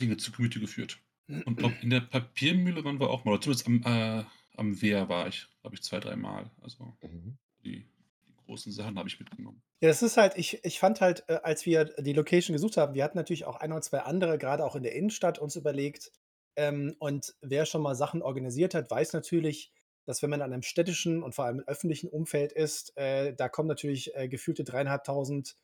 [0.00, 0.98] Dinge zu Gemüte geführt.
[1.28, 4.24] Und glaub, in der Papiermühle waren wir auch mal, oder zumindest am, äh,
[4.56, 6.50] am Wehr war ich, glaube ich, zwei, dreimal.
[6.62, 7.38] Also Mhm.
[7.64, 7.86] die,
[8.26, 9.62] die großen Sachen habe ich mitgenommen.
[9.80, 12.94] Ja, das ist halt, ich, ich fand halt, äh, als wir die Location gesucht haben,
[12.94, 16.12] wir hatten natürlich auch ein oder zwei andere, gerade auch in der Innenstadt, uns überlegt.
[16.56, 19.72] Ähm, und wer schon mal Sachen organisiert hat, weiß natürlich,
[20.06, 23.68] dass wenn man an einem städtischen und vor allem öffentlichen Umfeld ist, äh, da kommen
[23.68, 25.56] natürlich äh, gefühlte dreieinhalbtausend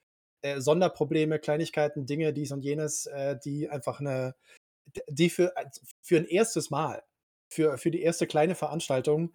[0.43, 4.35] äh, Sonderprobleme, Kleinigkeiten, Dinge, dies und jenes, äh, die einfach eine,
[5.09, 5.53] die für,
[6.03, 7.03] für ein erstes Mal,
[7.53, 9.33] für, für die erste kleine Veranstaltung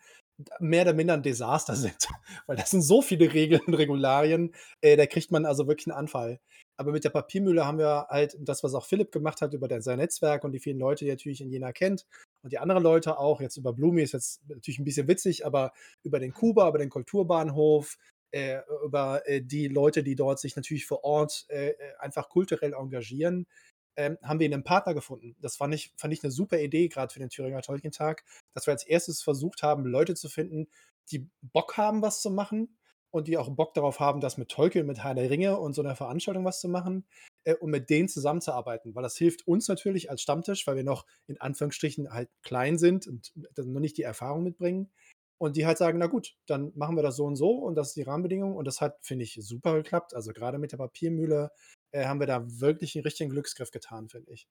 [0.59, 2.07] mehr oder minder ein Desaster sind.
[2.45, 5.97] Weil das sind so viele Regeln und Regularien, äh, da kriegt man also wirklich einen
[5.97, 6.39] Anfall.
[6.77, 9.97] Aber mit der Papiermühle haben wir halt das, was auch Philipp gemacht hat über sein
[9.97, 12.05] Netzwerk und die vielen Leute, die er natürlich in Jena kennt
[12.43, 13.39] und die anderen Leute auch.
[13.39, 15.71] Jetzt über Blumi ist jetzt natürlich ein bisschen witzig, aber
[16.03, 17.97] über den Kuba, über den Kulturbahnhof,
[18.31, 22.73] äh, über äh, die Leute, die dort sich natürlich vor Ort äh, äh, einfach kulturell
[22.73, 23.47] engagieren,
[23.97, 25.35] ähm, haben wir einen Partner gefunden.
[25.41, 28.73] Das fand ich, fand ich eine super Idee, gerade für den Thüringer Tolkien-Tag, dass wir
[28.73, 30.67] als erstes versucht haben, Leute zu finden,
[31.11, 32.77] die Bock haben, was zu machen
[33.11, 35.81] und die auch Bock darauf haben, das mit Tolkien, mit Herr der Ringe und so
[35.81, 37.05] einer Veranstaltung was zu machen
[37.45, 41.05] äh, und mit denen zusammenzuarbeiten, weil das hilft uns natürlich als Stammtisch, weil wir noch
[41.27, 44.91] in Anführungsstrichen halt klein sind und noch nicht die Erfahrung mitbringen.
[45.37, 47.89] Und die halt sagen, na gut, dann machen wir das so und so und das
[47.89, 48.55] ist die Rahmenbedingung.
[48.55, 50.13] Und das hat, finde ich, super geklappt.
[50.13, 51.51] Also gerade mit der Papiermühle
[51.91, 54.47] äh, haben wir da wirklich einen richtigen Glücksgriff getan, finde ich.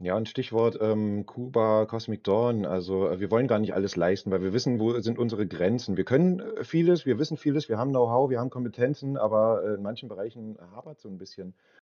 [0.00, 2.64] Ja, und Stichwort ähm, Kuba, Cosmic Dawn.
[2.64, 5.96] Also äh, wir wollen gar nicht alles leisten, weil wir wissen, wo sind unsere Grenzen.
[5.96, 9.74] Wir können äh, vieles, wir wissen vieles, wir haben Know-how, wir haben Kompetenzen, aber äh,
[9.74, 11.54] in manchen Bereichen hapert so ein bisschen.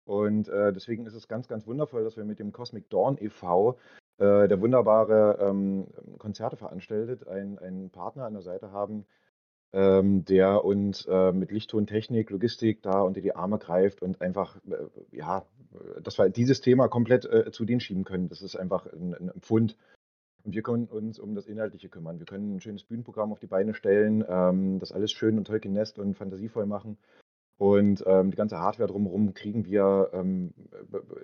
[0.04, 3.76] Und äh, deswegen ist es ganz, ganz wundervoll, dass wir mit dem Cosmic Dawn e.V.,
[4.18, 9.06] äh, der wunderbare ähm, Konzerte veranstaltet, einen Partner an der Seite haben,
[9.72, 14.56] ähm, der uns äh, mit Lichtton Technik, Logistik da unter die Arme greift und einfach,
[14.66, 15.44] äh, ja,
[16.02, 18.28] dass wir dieses Thema komplett äh, zu denen schieben können.
[18.28, 19.76] Das ist einfach ein, ein Pfund.
[20.44, 22.18] Und wir können uns um das Inhaltliche kümmern.
[22.18, 25.98] Wir können ein schönes Bühnenprogramm auf die Beine stellen, ähm, das alles schön und Tolkien-Nest
[25.98, 26.96] und fantasievoll machen.
[27.58, 30.54] Und ähm, die ganze Hardware drumherum kriegen wir ähm,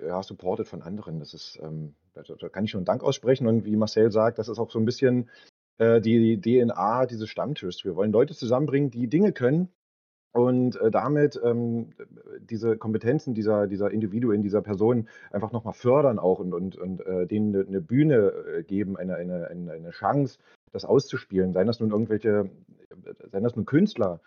[0.04, 1.20] ja, supported von anderen.
[1.20, 3.46] Das ist, ähm, da, da, kann ich schon Dank aussprechen.
[3.46, 5.30] Und wie Marcel sagt, das ist auch so ein bisschen
[5.78, 7.84] äh, die DNA dieses Stammtisches.
[7.84, 9.68] Wir wollen Leute zusammenbringen, die Dinge können
[10.32, 11.90] und äh, damit ähm,
[12.40, 17.26] diese Kompetenzen dieser, dieser Individuen, dieser Person einfach nochmal fördern auch und, und, und äh,
[17.26, 20.38] denen eine, eine Bühne äh, geben, eine, eine, eine Chance,
[20.72, 21.52] das auszuspielen.
[21.52, 22.50] Seien das nun irgendwelche,
[22.90, 24.20] äh, seien das nun Künstler,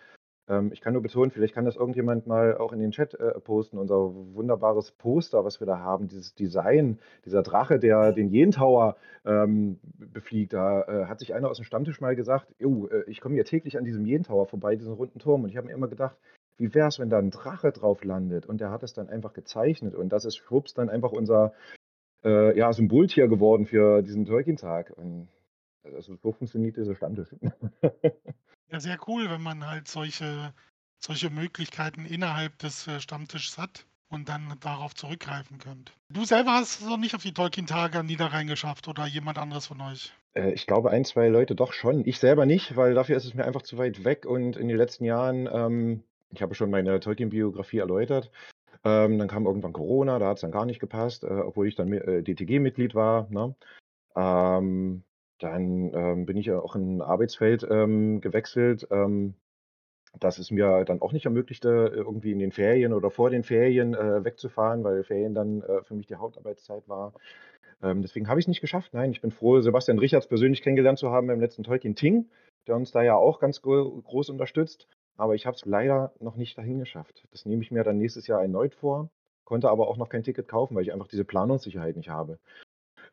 [0.71, 3.77] ich kann nur betonen, vielleicht kann das irgendjemand mal auch in den Chat äh, posten,
[3.77, 9.77] unser wunderbares Poster, was wir da haben, dieses Design, dieser Drache, der den Jentauer ähm,
[9.97, 10.53] befliegt.
[10.53, 13.77] Da äh, hat sich einer aus dem Stammtisch mal gesagt, äh, ich komme ja täglich
[13.77, 15.43] an diesem Jentauer vorbei, diesen runden Turm.
[15.43, 16.15] Und ich habe mir immer gedacht,
[16.57, 18.45] wie wäre es, wenn da ein Drache drauf landet?
[18.45, 19.95] Und der hat es dann einfach gezeichnet.
[19.95, 21.53] Und das ist schwupps dann einfach unser
[22.23, 24.93] äh, ja, Symboltier geworden für diesen Tolkien-Tag.
[24.95, 25.27] Und
[25.95, 27.29] also so funktioniert dieser Stammtisch.
[28.69, 30.53] Ja, sehr cool, wenn man halt solche,
[30.99, 35.93] solche Möglichkeiten innerhalb des äh, Stammtischs hat und dann darauf zurückgreifen könnt.
[36.09, 39.79] Du selber hast es noch nicht auf die Tolkien-Tage Niederrhein geschafft oder jemand anderes von
[39.81, 40.13] euch?
[40.33, 42.05] Äh, ich glaube, ein, zwei Leute doch schon.
[42.05, 44.77] Ich selber nicht, weil dafür ist es mir einfach zu weit weg und in den
[44.77, 48.31] letzten Jahren, ähm, ich habe schon meine Tolkien-Biografie erläutert.
[48.83, 51.75] Ähm, dann kam irgendwann Corona, da hat es dann gar nicht gepasst, äh, obwohl ich
[51.75, 53.27] dann äh, DTG-Mitglied war.
[53.29, 53.55] Ne?
[54.15, 55.03] Ähm,
[55.39, 59.35] dann, ähm, bin ich ja auch in 'n Arbeitsfeld, ähm, gewechselt, ähm,
[60.19, 63.93] das es mir dann auch nicht ermöglichte, irgendwie in den Ferien oder vor den Ferien,
[63.95, 67.13] äh, wegzufahren, weil Ferien dann, äh, für mich die Hauptarbeitszeit war.
[67.83, 68.93] Ähm, deswegen habe ich es nicht geschafft.
[68.93, 72.29] Nein, ich bin froh, Sebastian Richards persönlich kennengelernt zu haben beim letzten Tolkien Ting,
[72.67, 74.87] der uns da ja auch ganz gro groß unterstützt.
[75.17, 77.25] Aber ich habe es leider noch nicht dahin geschafft.
[77.31, 79.09] Das nehme ich mir dann nächstes Jahr erneut vor,
[79.45, 82.39] konnte aber auch noch kein Ticket kaufen, weil ich einfach diese Planungssicherheit nicht habe.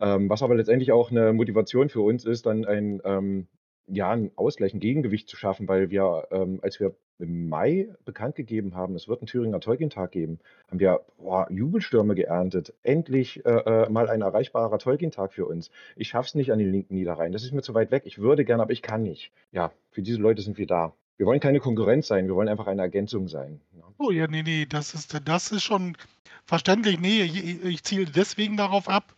[0.05, 3.47] Ähm, was aber letztendlich auch eine Motivation für uns ist, dann ein, ähm,
[3.87, 8.35] ja, 'n Ausgleich, 'n Gegengewicht zu schaffen, weil wir, ähm, als wir im Mai bekannt
[8.35, 12.75] gegeben haben, es wird einen Thüringer Tolkien-Tag geben, haben wir, boah, Jubelstürme geerntet.
[12.83, 15.71] Endlich, äh, äh, mal ein erreichbarer Tolkien-Tag für uns.
[15.97, 17.33] Ich schaffe es nicht an den linken Niederrhein.
[17.33, 18.03] Das ist mir zu weit weg.
[18.07, 19.33] Ich würde gerne, aber ich kann nicht.
[19.53, 20.95] Ja, für diese Leute sind wir da.
[21.17, 23.83] Wir wollen keine Konkurrenz sein, wir wollen einfach eine Ergänzung sein, ne?
[23.99, 25.97] Oh ja, nee, nee, das ist das ist schon
[26.45, 26.99] verständlich.
[27.01, 29.15] Nee, ich ich ziele deswegen darauf ab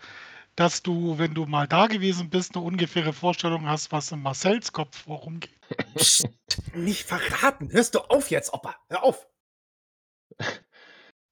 [0.57, 4.73] dass du, wenn du mal da gewesen bist, eine ungefähre Vorstellung hast, was in Marcells
[4.73, 5.51] Kopf vorumgeht.
[5.95, 6.29] Psst,
[6.75, 7.71] nicht verraten.
[7.71, 8.75] Hörst du auf jetzt, Opa.
[8.89, 9.27] Hör auf.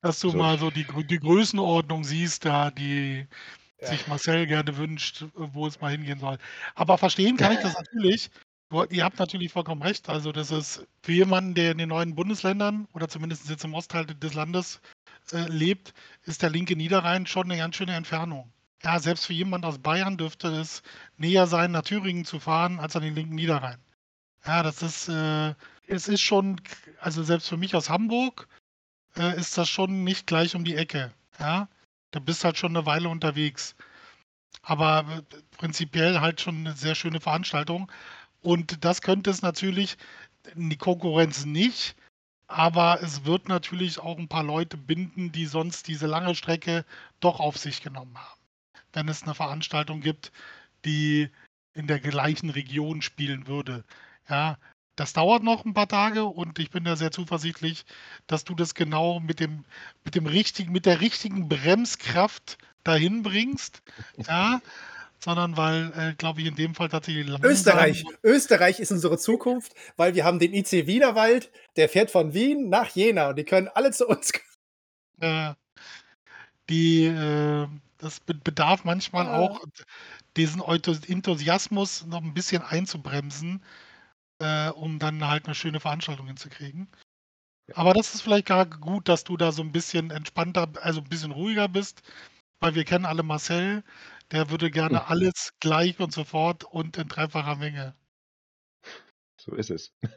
[0.03, 0.37] Dass du so.
[0.37, 3.27] mal so die, die Größenordnung siehst, da die
[3.81, 3.89] ja.
[3.89, 6.37] sich Marcel gerne wünscht, wo es mal hingehen soll.
[6.75, 8.31] Aber verstehen kann ich das natürlich.
[8.91, 10.09] Ihr habt natürlich vollkommen recht.
[10.09, 14.05] Also, das ist für jemanden, der in den neuen Bundesländern oder zumindest jetzt im Ostteil
[14.05, 14.81] des Landes
[15.33, 18.53] äh, lebt, ist der linke Niederrhein schon eine ganz schöne Entfernung.
[18.83, 20.83] Ja, selbst für jemand aus Bayern dürfte es
[21.17, 23.79] näher sein, nach Thüringen zu fahren, als an den linken Niederrhein.
[24.47, 25.55] Ja, das ist, äh,
[25.87, 26.61] es ist schon,
[27.01, 28.49] also selbst für mich aus Hamburg
[29.17, 31.13] äh, ist das schon nicht gleich um die Ecke.
[31.39, 31.69] Ja,
[32.11, 33.75] da bist halt schon eine Weile unterwegs.
[34.63, 35.23] Aber äh,
[35.57, 37.91] prinzipiell halt schon eine sehr schöne Veranstaltung.
[38.43, 39.97] Und das könnte es natürlich,
[40.55, 41.97] die Konkurrenz nicht,
[42.49, 46.85] aber es wird natürlich auch ein paar Leute binden, die sonst diese lange Strecke
[47.21, 48.44] doch auf sich genommen haben
[48.95, 50.33] wenn es eine Veranstaltung gibt,
[50.85, 51.29] die
[51.75, 53.85] in der gleichen Region spielen würde.
[54.29, 54.57] Ja,
[54.97, 57.85] das dauert noch ein paar Tage und ich bin da sehr zuversichtlich,
[58.27, 59.65] dass du das genau mit dem,
[60.05, 63.83] mit dem richtigen, mit der richtigen Bremskraft dahin bringst.
[64.17, 64.61] Ja,
[65.19, 68.05] sondern weil, äh, glaube ich, in dem Fall tatsächlich Österreich.
[68.23, 72.91] Österreich ist unsere Zukunft, weil wir haben den IC Wienerwald, der fährt von Wien nach
[72.91, 74.45] Jena und die können alle zu uns kommen.
[75.21, 75.55] Äh,
[76.69, 77.67] die, äh,
[77.99, 79.39] das be bedarf manchmal Ah.
[79.39, 79.65] auch
[80.37, 83.63] diesen Enthusiasmus noch ein bisschen einzubremsen,
[84.41, 86.89] äh, um dann halt eine schöne Veranstaltung hinzukriegen.
[87.69, 87.77] Ja.
[87.77, 91.09] Aber das ist vielleicht gar gut, dass du da so ein bisschen entspannter, also ein
[91.09, 92.03] bisschen ruhiger bist,
[92.61, 93.83] weil wir kennen alle Marcel,
[94.33, 95.07] der würde gerne Hm.
[95.09, 97.95] alles gleich und sofort und in dreifacher Menge.
[99.41, 99.93] So ist es.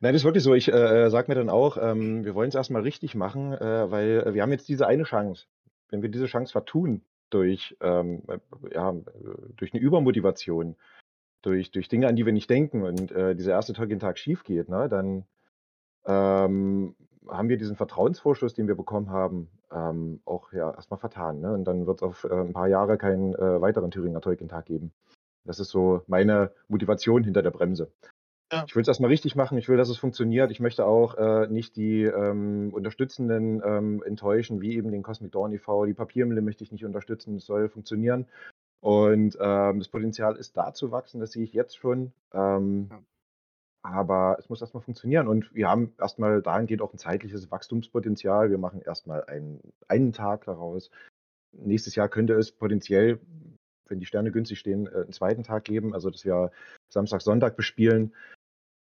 [0.00, 0.54] Nein, das ist wirklich so.
[0.54, 4.24] Ich äh, sage mir dann auch, ähm, wir wollen es erstmal richtig machen, äh, weil
[4.26, 5.46] äh, wir haben jetzt diese eine Chance.
[5.90, 8.38] Wenn wir diese Chance vertun durch, ähm, äh,
[8.74, 8.94] ja,
[9.56, 10.76] durch eine Übermotivation,
[11.42, 14.68] durch, durch Dinge, an die wir nicht denken und äh, dieser erste Tag schief geht,
[14.68, 15.24] ne, dann
[16.06, 16.94] ähm,
[17.28, 21.40] haben wir diesen Vertrauensvorschuss, den wir bekommen haben, ähm, auch ja erstmal vertan.
[21.40, 21.52] Ne?
[21.52, 24.92] Und dann wird es auf äh, ein paar Jahre keinen äh, weiteren Thüringer Tag geben.
[25.44, 27.90] Das ist so meine Motivation hinter der Bremse.
[28.52, 28.64] Ja.
[28.66, 30.52] Ich will es erstmal richtig machen, ich will, dass es funktioniert.
[30.52, 35.52] Ich möchte auch äh, nicht die ähm, Unterstützenden ähm, enttäuschen, wie eben den Cosmic Dawn
[35.52, 38.26] e.V., die Papiermühle möchte ich nicht unterstützen, es soll funktionieren.
[38.80, 42.12] Und ähm, das Potenzial ist da zu wachsen, das sehe ich jetzt schon.
[42.32, 43.02] Ähm, Ja.
[43.82, 48.50] aber es muss erstmal funktionieren und wir haben erstmal dahingehend auch ein zeitliches Wachstumspotenzial.
[48.50, 50.90] Wir machen erstmal einen, einen Tag daraus.
[51.52, 53.18] Nächstes Jahr könnte es potenziell,
[53.88, 56.52] wenn die Sterne günstig stehen, äh, einen zweiten Tag geben, also dass wir
[56.88, 58.12] Samstag, Sonntag bespielen.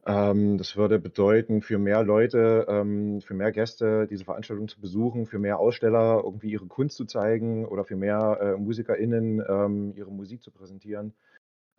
[0.07, 5.25] Ähm, das würde bedeuten, für mehr Leute, ähm, für mehr Gäste diese Veranstaltung zu besuchen,
[5.25, 10.11] für mehr Aussteller irgendwie ihre Kunst zu zeigen oder für mehr äh, MusikerInnen ähm, ihre
[10.11, 11.13] Musik zu präsentieren.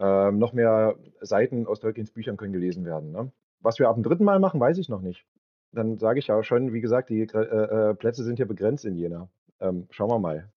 [0.00, 3.10] Noch mehr Seiten aus Tolkiens Büchern können gelesen werden.
[3.10, 3.32] Ne?
[3.60, 5.26] Was wir ab dem dritten Mal machen, weiß ich noch nicht.
[5.72, 8.94] Dann sage ich ja schon, wie gesagt, die äh, äh, Plätze sind hier begrenzt in
[8.94, 9.28] Jena.
[9.90, 10.52] Schauen wir mal.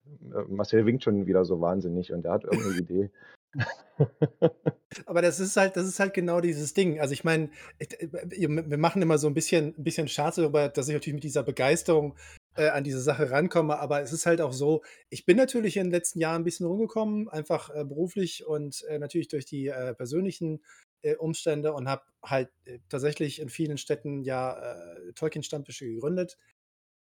[0.46, 3.10] Marcel winkt schon wieder so wahnsinnig und er hat irgendeine Idee.
[5.06, 7.00] Aber das ist halt das ist halt genau dieses Ding.
[7.00, 10.94] Also, ich meine, wir machen immer so ein bisschen 'n bisschen Scherz darüber, dass ich
[10.94, 12.16] natürlich mit dieser Begeisterung,
[12.56, 15.84] äh, an diese Sache rankomme, aber es ist halt auch so, ich bin natürlich in
[15.86, 19.94] den letzten Jahren ein bisschen rumgekommen, einfach, äh, beruflich und, äh, natürlich durch die, äh,
[19.94, 20.62] persönlichen,
[21.02, 24.74] äh, Umstände und habe halt, äh, tatsächlich in vielen Städten ja,
[25.06, 26.36] äh, Tolkien-Stammtische gegründet.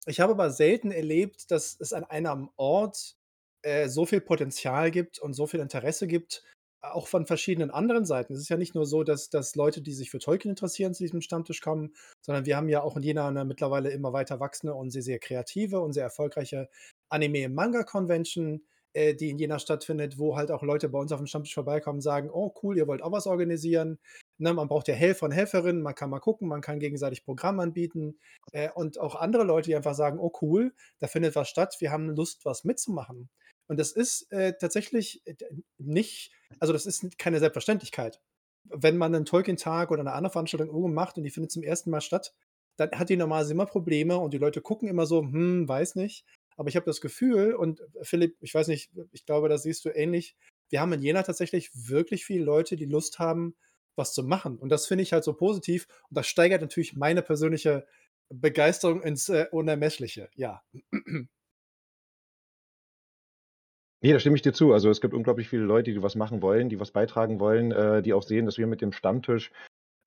[0.06, 3.17] Ich habe aber selten erlebt, dass es an einem Ort,
[3.62, 6.42] äh, so viel Potenzial gibt und so viel Interesse gibt,
[6.80, 8.32] auch von verschiedenen anderen Seiten.
[8.34, 11.02] Es ist ja nicht nur so, dass dass Leute, die sich für Tolkien interessieren, zu
[11.04, 11.94] diesem Stammtisch kommen,
[12.24, 15.18] sondern wir haben ja auch in Jena 'ne mittlerweile immer weiter wachsende und sehr, sehr
[15.18, 16.68] kreative und sehr erfolgreiche
[17.10, 21.54] Anime-Manga-Convention, äh, die in Jena stattfindet, wo halt auch Leute bei uns auf dem Stammtisch
[21.54, 23.98] vorbeikommen und sagen: „Oh cool, ihr wollt auch was organisieren?“
[24.38, 27.58] Ne, man braucht ja Helfer und Helferinnen, man kann mal gucken, man kann gegenseitig Programm
[27.60, 28.18] anbieten,
[28.52, 31.90] äh, und auch andere Leute, die einfach sagen: „Oh cool, da findet was statt, wir
[31.90, 33.28] haben Lust, was mitzumachen.“
[33.68, 35.34] Und das ist, äh, tatsächlich, äh,
[35.78, 38.20] nicht also, das ist keine Selbstverständlichkeit.
[38.64, 41.90] Wenn man 'nen Tolkien-Tag oder 'ne andere Veranstaltung irgendwo macht und die findet zum ersten
[41.90, 42.34] Mal statt,
[42.78, 46.24] dann hat die normalerweise immer Probleme und die Leute gucken immer so: „Hm, weiß nicht.“
[46.56, 49.90] Aber ich habe das Gefühl und Philipp, ich weiß nicht, ich glaube, das siehst du
[49.90, 50.36] ähnlich.
[50.70, 53.56] Wir haben in Jena tatsächlich wirklich viele Leute, die Lust haben,
[53.96, 54.58] was zu machen.
[54.58, 57.86] Und das finde ich halt so positiv und das steigert natürlich meine persönliche
[58.30, 60.62] Begeisterung ins, äh, Unermessliche, ja.
[64.02, 64.72] Ne, da stimme ich dir zu.
[64.72, 68.00] Also, es gibt unglaublich viele Leute, die was machen wollen, die was beitragen wollen, äh,
[68.00, 69.50] die auch sehen, dass wir mit dem Stammtisch,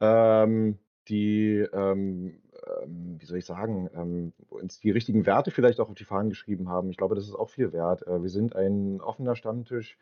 [0.01, 2.41] ähm, die, ähm,
[2.84, 6.30] ähm, wie soll ich sagen, ähm, uns die richtigen Werte vielleicht auch auf die Fahnen
[6.30, 6.89] geschrieben haben.
[6.91, 8.08] Ich glaube, das ist auch viel wert.
[8.08, 9.97] Äh, wir sind ein offener Stammtisch.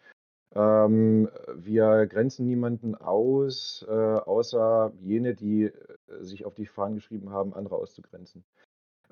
[0.56, 5.74] Ähm, wir grenzen niemanden aus, äh, außer jene, die, äh,
[6.22, 8.46] sich auf die Fahnen geschrieben haben, andere auszugrenzen.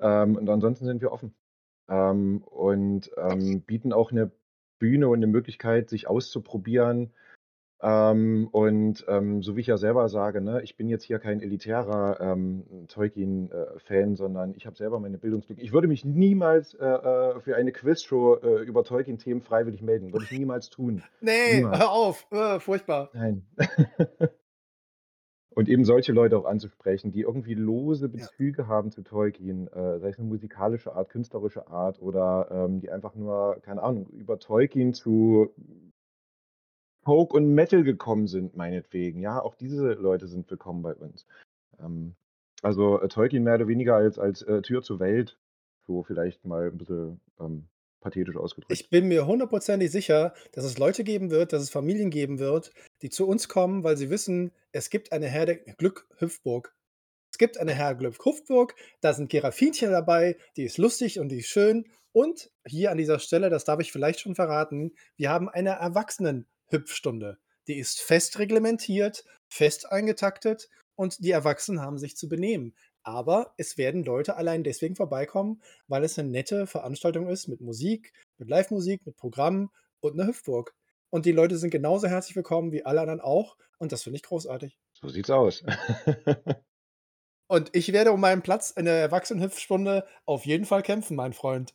[0.00, 1.34] Ähm, und ansonsten sind wir offen.
[1.88, 4.30] Ähm, und, ähm, bieten auch 'ne
[4.78, 7.12] Bühne und 'ne Möglichkeit, sich auszuprobieren.
[7.80, 11.40] Ähm, und, ähm, so wie ich ja selber sage, ne, ich bin jetzt hier kein
[11.40, 15.62] elitärer, ähm, Tolkien, äh, Fan, sondern ich habe selber meine Bildungslücke.
[15.62, 20.12] Ich würde mich niemals, äh, äh, für eine Quizshow, äh, über Tolkien-Themen freiwillig melden.
[20.12, 21.04] Würde ich niemals tun.
[21.20, 21.78] Ne, Niemals.
[21.78, 23.10] hör auf, äh, furchtbar.
[23.14, 23.46] Nein.
[25.58, 28.28] Und eben solche Leute auch anzusprechen, die irgendwie lose Ja.
[28.28, 32.90] Bezüge haben zu Tolkien, äh, sei es 'ne musikalische Art, künstlerische Art oder, ähm, die
[32.92, 35.50] einfach nur, keine Ahnung, über Tolkien zu
[37.04, 39.20] Folk und Metal gekommen sind, meinetwegen.
[39.20, 41.26] Ja, auch diese Leute sind willkommen bei uns.
[41.80, 42.16] Ähm,
[42.62, 45.38] also, äh, Tolkien mehr oder weniger als als, äh, Tür zur Welt,
[45.86, 47.68] so vielleicht mal 'n bisschen, ähm,
[48.00, 48.72] pathetisch ausgedrückt.
[48.72, 52.72] Ich bin mir hundertprozentig sicher, dass es Leute geben wird, dass es Familien geben wird,
[53.02, 56.74] die zu uns kommen, weil sie wissen, es gibt eine Herde Glück Hüpfburg.
[57.30, 61.48] Es gibt eine Herrglöpf Hupfburg, da sind Geraffinchen dabei, die ist lustig und die ist
[61.48, 61.84] schön.
[62.12, 67.38] Und hier an dieser Stelle, das darf ich vielleicht schon verraten, wir haben eine Erwachsenen-Hüpfstunde.
[67.68, 72.74] Die ist fest reglementiert, fest eingetaktet und die Erwachsenen haben sich zu benehmen.
[73.08, 78.12] Aber es werden Leute allein deswegen vorbeikommen, weil es eine nette Veranstaltung ist mit Musik,
[78.36, 80.74] mit Live-Musik, mit Programm und einer Hüpfburg.
[81.08, 83.56] Und die Leute sind genauso herzlich willkommen wie alle anderen auch.
[83.78, 84.78] Und das finde ich großartig.
[84.92, 85.64] So sieht's aus.
[87.50, 91.74] Und ich werde um meinen Platz in der Erwachsenenhüpfstunde auf jeden Fall kämpfen, mein Freund.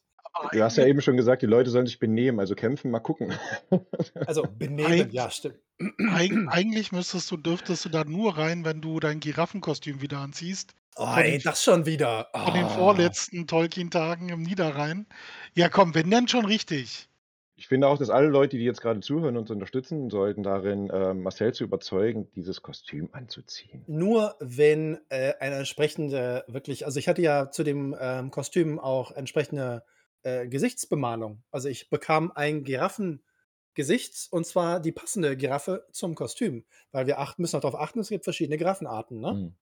[0.51, 3.33] Du hast ja eben schon gesagt, die Leute sollen sich benehmen, also kämpfen, mal gucken.
[4.25, 5.59] Also benehmen, ja, stimmt.
[6.07, 10.75] Eig eigentlich müsstest du, dürftest du da nur rein, wenn du dein Giraffenkostüm wieder anziehst.
[10.95, 12.29] Oh, Von ey, den, das schon wieder.
[12.35, 12.69] von den Ah.
[12.69, 15.07] vorletzten Tolkien-Tagen im Niederrhein.
[15.55, 17.09] Ja, komm, wenn denn schon richtig.
[17.55, 21.13] Ich finde auch, dass alle Leute, die jetzt gerade zuhören, uns unterstützen sollten, darin, äh,
[21.15, 23.87] Marcel zu überzeugen, dieses Kostüm anzuziehen.
[23.87, 29.11] Nur wenn äh, eine entsprechende, wirklich, also ich hatte ja zu dem ähm, Kostüm auch
[29.11, 29.83] entsprechende
[30.23, 31.43] äh, Gesichtsbemalung.
[31.51, 37.41] Also ich bekam ein Giraffengesicht und zwar die passende Giraffe zum Kostüm, weil wir achten,
[37.41, 39.31] müssen auch darauf achten, es gibt verschiedene Giraffenarten, ne?
[39.31, 39.55] Hm.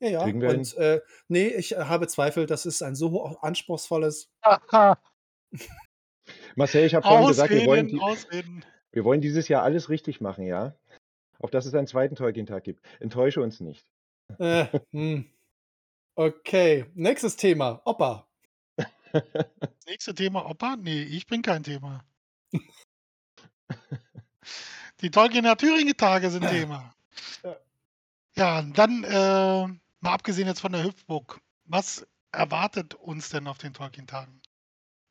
[0.00, 0.22] Ja, ja.
[0.24, 0.50] Kriegen wir.
[0.50, 4.30] Und äh, nee, ich äh, habe Zweifel, das ist ein so anspruchsvolles.
[4.40, 4.98] Aha.
[6.56, 8.64] Marcel, ich habe vorhin gesagt, wir wollen, die, Ausreden.
[8.92, 10.74] wir wollen dieses Jahr alles richtig machen, ja?
[11.38, 12.84] Auf dass es einen zweiten Tolkien-Tag gibt.
[12.98, 13.86] Enttäusche uns nicht.
[14.38, 15.30] Äh, hm.
[16.14, 17.80] Okay, nächstes Thema.
[17.84, 18.29] Opa.
[19.12, 20.76] Das nächste Thema Opa?
[20.76, 22.04] Nee, ich bin kein Thema.
[25.00, 26.94] Die Tolkiener Thüringen-Tage sind Thema.
[27.42, 27.56] Ja.
[28.36, 29.66] Ja, dann äh,
[30.00, 31.40] mal abgesehen jetzt von der Hüpfburg.
[31.64, 34.40] Was erwartet uns denn auf den Tolkien-Tagen?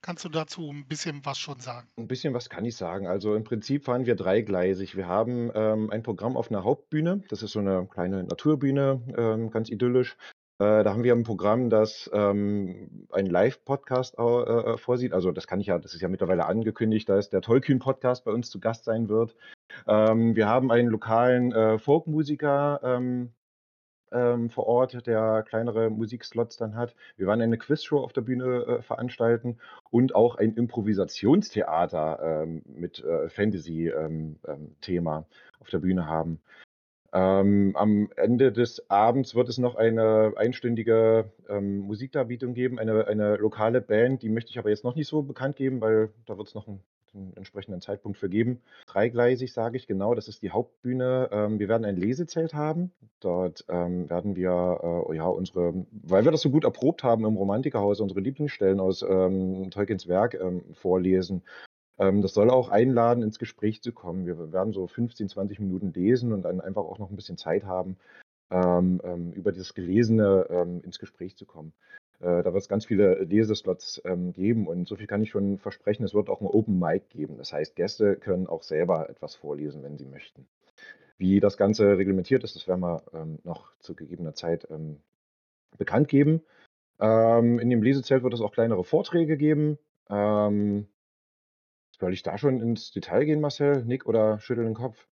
[0.01, 1.89] Kannst du dazu ein bisschen was schon sagen?
[1.97, 3.07] Ein bisschen was kann ich sagen.
[3.07, 4.95] Also im Prinzip fahren wir dreigleisig.
[4.95, 7.21] Wir haben ähm, ein Programm auf einer Hauptbühne.
[7.27, 10.15] Das ist so eine kleine Naturbühne, ähm, ganz idyllisch.
[10.59, 15.13] Äh, da haben wir ein Programm, das ähm, einen Live-Podcast äh, äh, vorsieht.
[15.13, 18.49] Also das kann ich ja, das ist ja mittlerweile angekündigt, dass der Tollkühn-Podcast bei uns
[18.49, 19.35] zu Gast sein wird.
[19.87, 23.31] Ähm, wir haben einen lokalen äh, Folkmusiker ähm,
[24.11, 26.93] ähm, vor Ort, der kleinere Musikslots dann hat.
[27.15, 29.59] Wir werden eine Quizshow auf der Bühne äh, veranstalten
[29.91, 35.25] und auch ein Improvisationstheater ähm, mit äh, Fantasy-Thema
[35.59, 36.41] auf der Bühne haben.
[37.11, 43.35] Ähm, am Ende des Abends wird es noch eine einstündige ähm, Musikdarbietung geben, eine, eine
[43.37, 46.47] lokale Band, die möchte ich aber jetzt noch nicht so bekannt geben, weil da wird
[46.47, 46.81] es noch einen,
[47.15, 48.61] einen entsprechenden Zeitpunkt für geben.
[48.85, 51.29] Dreigleisig sage ich genau, das ist die Hauptbühne.
[51.31, 52.91] Ähm, wir werden ein Lesezelt haben.
[53.21, 57.37] Dort ähm, werden wir äh, ja unsere, weil wir das so gut erprobt haben im
[57.37, 61.41] Romantikerhaus, unsere Lieblingsstellen aus ähm, Tolkiens Werk ähm, vorlesen.
[61.99, 64.25] Ähm, das soll auch einladen, ins Gespräch zu kommen.
[64.25, 67.65] Wir werden so 15, 20 Minuten lesen und dann einfach auch noch ein bisschen Zeit
[67.65, 67.97] haben,
[68.49, 71.73] ähm, ähm, über dieses Gelesene ins Gespräch zu kommen.
[72.19, 74.01] Äh, da wird es ganz viele Leseslots
[74.33, 77.37] geben und so viel kann ich schon versprechen, es wird auch ein Open Mic geben.
[77.37, 80.47] Das heißt, Gäste können auch selber etwas vorlesen, wenn sie möchten.
[81.17, 83.03] Wie das Ganze reglementiert ist, das werden wir
[83.43, 85.01] noch zu gegebener Zeit ähm,
[85.77, 86.41] bekannt geben.
[87.01, 89.77] In dem Lesezelt wird es auch kleinere Vorträge geben.
[90.09, 90.87] Ähm,
[91.99, 93.83] soll ich da schon ins Detail gehen, Marcel?
[93.85, 95.07] Nick oder schüttel den Kopf?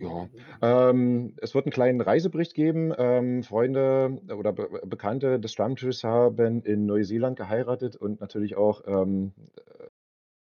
[0.00, 0.28] Ja.
[0.60, 2.92] Ähm, es wird einen kleinen Reisebericht geben.
[2.96, 9.32] Ähm, Freunde oder Be Bekannte des Stammtisches haben in Neuseeland geheiratet und natürlich auch ähm,
[9.56, 9.86] äh,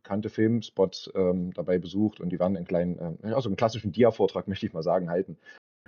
[0.04, 3.92] bekannte Filmspots ähm, dabei besucht und die werden einen kleinen, ähm, ja, so einen klassischen
[3.92, 5.38] Dia-Vortrag, möchte ich mal sagen, halten.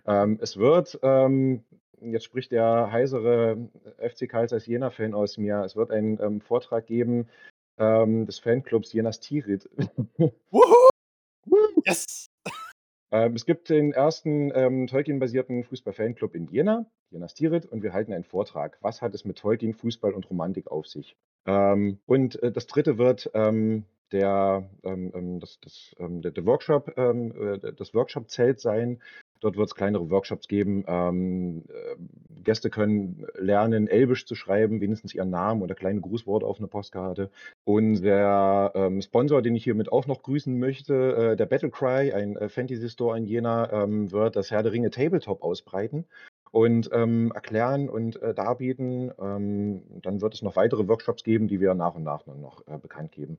[0.06, 1.66] Ähm, es wird, ähm,
[2.00, 7.28] jetzt spricht der heisere FC Karl Jena-Fan aus mir, es wird einen Vortrag geben
[7.78, 9.70] ähm, des Fanclubs Jenas Tirit.
[11.86, 12.30] Yes!
[13.12, 18.12] Ähm, es gibt den ersten ähm, Tolkien-basierten Fußball-Fanclub in Jena, Jenas Tirit, und wir halten
[18.12, 18.78] einen Vortrag.
[18.82, 21.16] Was hat es mit Tolkien, Fußball und Romantik auf sich?
[21.46, 26.98] Ähm, und äh, das dritte wird ähm, der, ähm, ähm, das, das, der, der Workshop,
[26.98, 29.02] äh, das Workshop-Zelt sein.
[29.40, 30.84] Dort wird es kleinere Workshops geben.
[30.88, 31.96] Ähm, äh,
[32.44, 37.30] Gäste können lernen, Elbisch zu schreiben, wenigstens ihren Namen oder kleine Grußworte auf eine Postkarte.
[37.66, 42.50] Unser ähm, Sponsor, den ich hiermit auch noch grüßen möchte, äh, der Battlecry, ein äh,
[42.50, 46.06] Fantasy-Store in Jena, ähm, wird das Herr der Ringe Tabletop ausbreiten
[46.52, 49.12] und ähm, erklären und äh, darbieten.
[49.20, 52.78] Ähm, dann wird es noch weitere Workshops geben, die wir nach und nach noch äh,
[52.78, 53.38] bekannt geben.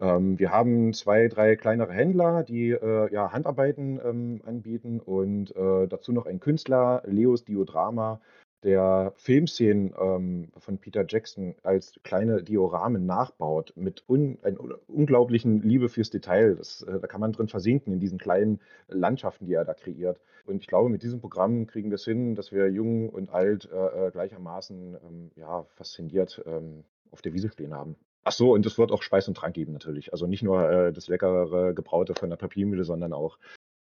[0.00, 5.86] Ähm, wir haben zwei, drei kleinere Händler, die äh, ja, Handarbeiten ähm, anbieten und äh,
[5.88, 8.20] dazu noch ein Künstler, Leos Diodrama,
[8.62, 15.88] der Filmszenen ähm, von Peter Jackson als kleine Dioramen nachbaut, mit un einer unglaublichen Liebe
[15.88, 16.56] fürs Detail.
[16.56, 20.20] Das, äh, da kann man drin versinken in diesen kleinen Landschaften, die er da kreiert.
[20.46, 23.68] Und ich glaube, mit diesem Programm kriegen wir es hin, dass wir jung und alt
[23.72, 27.96] äh, äh, gleichermaßen ähm, ja, fasziniert ähm, auf der Wiese stehen haben.
[28.22, 30.12] Ach so, und es wird auch Speis und Trank geben natürlich.
[30.12, 33.38] Also nicht nur äh, das leckere Gebraute von der Papiermühle, sondern auch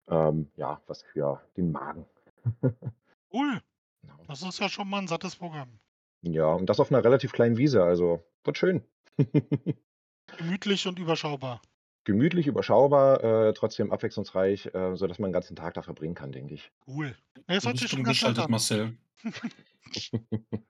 [0.08, 2.06] ähm, ja, was für den Magen.
[3.34, 3.62] Cool.
[4.02, 4.14] Genau.
[4.28, 5.78] Das ist ja schon mal ein sattes Programm.
[6.20, 8.82] Ja, und das auf einer relativ kleinen Wiese, also wird schön.
[10.36, 11.62] Gemütlich und überschaubar.
[12.04, 16.52] Gemütlich, überschaubar, äh, trotzdem abwechslungsreich, äh, sodass man den ganzen Tag da verbringen kann, denke
[16.52, 16.70] ich.
[16.86, 17.16] Cool.
[17.48, 18.50] Ja, das hört sich schon ganz an.
[18.50, 18.98] Marcel.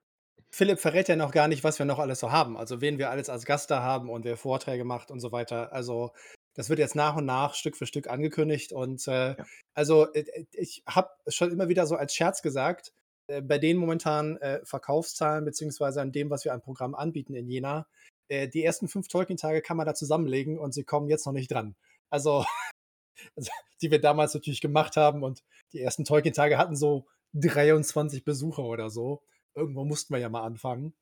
[0.54, 2.56] Philipp verrät ja noch gar nicht, was wir noch alles so haben.
[2.58, 5.72] Also wen wir alles als Gast da haben und wer Vorträge macht und so weiter.
[5.72, 6.12] Also
[6.54, 8.72] das wird jetzt nach und nach Stück für Stück angekündigt.
[8.72, 9.36] Und äh, ja.
[9.74, 12.92] also äh, ich habe schon immer wieder so als Scherz gesagt,
[13.28, 17.48] äh, bei den momentanen äh, Verkaufszahlen beziehungsweise an dem, was wir an Programm anbieten in
[17.48, 17.86] Jena,
[18.28, 21.50] äh, die ersten fünf Tolkien-Tage kann man da zusammenlegen und sie kommen jetzt noch nicht
[21.50, 21.76] dran.
[22.10, 22.44] Also,
[23.36, 23.50] also
[23.80, 25.42] die wir damals natürlich gemacht haben und
[25.72, 29.22] die ersten Tolkien-Tage hatten so 23 Besucher oder so.
[29.54, 30.94] Irgendwo mussten wir ja mal anfangen.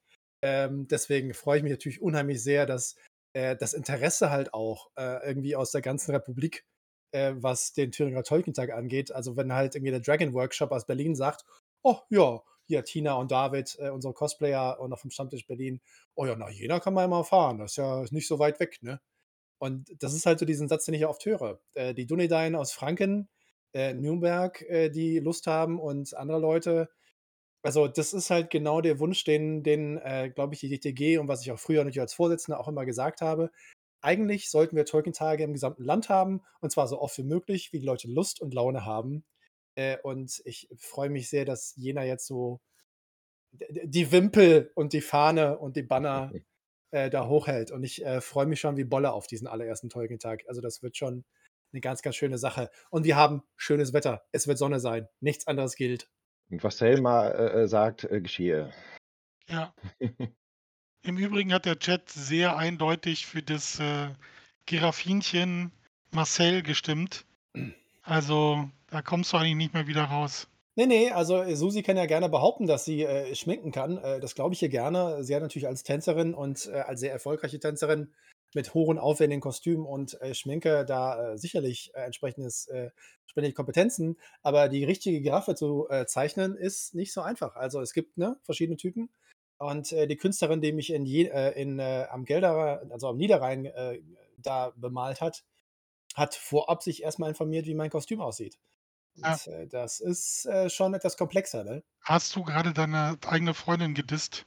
[0.42, 2.96] Ähm, deswegen freue ich mich natürlich unheimlich sehr, dass
[3.34, 6.64] äh, das Interesse halt auch äh, irgendwie aus der ganzen Republik,
[7.12, 9.12] äh, was den Thüringer Tolkien-Tag angeht.
[9.12, 11.44] Also wenn halt irgendwie der Dragon Workshop aus Berlin sagt,
[11.82, 15.80] oh ja, hier Tina und David, äh, unsere Cosplayer und auch vom Stammtisch Berlin,
[16.14, 18.61] oh ja, nach Jena kann man ja mal fahren, das ist ja nicht so weit
[18.61, 19.01] weg, ne?
[19.59, 21.61] Und das ist halt so diesen Satz, den ich ja oft höre.
[21.74, 23.28] Äh, die Dunedain aus Franken,
[23.74, 26.90] äh, Nürnberg, die Lust haben und andere Leute.
[27.62, 31.28] Also, das ist halt genau der Wunsch, den, den äh, glaube ich, die DTG und
[31.28, 33.50] was ich auch früher natürlich als Vorsitzender auch immer gesagt habe.
[34.02, 37.80] Eigentlich sollten wir Tolkien-Tage im gesamten Land haben und zwar so oft wie möglich, wie
[37.80, 39.24] die Leute Lust und Laune haben.
[39.76, 42.61] Äh, und ich freue mich sehr, dass Jena jetzt so
[43.52, 46.32] die Wimpel und die Fahne und die Banner
[46.92, 47.70] äh, da hochhält.
[47.70, 50.44] Und ich äh, freue mich schon wie Bolle auf diesen allerersten Tolkien-Tag.
[50.48, 51.24] Also das wird schon
[51.72, 52.70] eine ganz, ganz schöne Sache.
[52.90, 54.24] Und wir haben schönes Wetter.
[54.32, 55.08] Es wird Sonne sein.
[55.20, 56.08] Nichts anderes gilt.
[56.51, 58.72] Und was Selma äh, äh, sagt, äh, geschehe.
[59.48, 59.74] Ja.
[61.03, 64.09] Im Übrigen hat der Chat sehr eindeutig für das äh,
[64.66, 65.72] Giraffinchen
[66.11, 67.24] Marcel gestimmt.
[68.03, 70.48] Also da kommst du eigentlich nicht mehr wieder raus.
[70.76, 73.98] Nee, nee, also äh, Susi kann ja gerne behaupten, dass sie äh, schminken kann.
[73.98, 75.24] Äh, das glaube ich ihr gerne.
[75.24, 78.12] Sie hat natürlich als Tänzerin und äh, als sehr erfolgreiche Tänzerin
[78.55, 84.18] mit hohen, aufwendigen Kostümen und äh, Schminke da äh, sicherlich entsprechendes, entsprechende Kompetenzen.
[84.42, 87.55] Aber die richtige Giraffe zu zeichnen, ist nicht so einfach.
[87.55, 89.11] Also es gibt ne, verschiedene Typen.
[89.59, 93.70] Und die Künstlerin, die mich in, je, in am Gelder, also am Niederrhein
[94.38, 95.44] da bemalt hat,
[96.14, 98.59] hat vorab sich erstmal informiert, wie mein Kostüm aussieht.
[99.14, 99.32] Ja.
[99.32, 101.82] Und, äh, das ist äh, schon etwas komplexer, ne?
[102.01, 104.46] Hast du gerade deine eigene Freundin gedisst?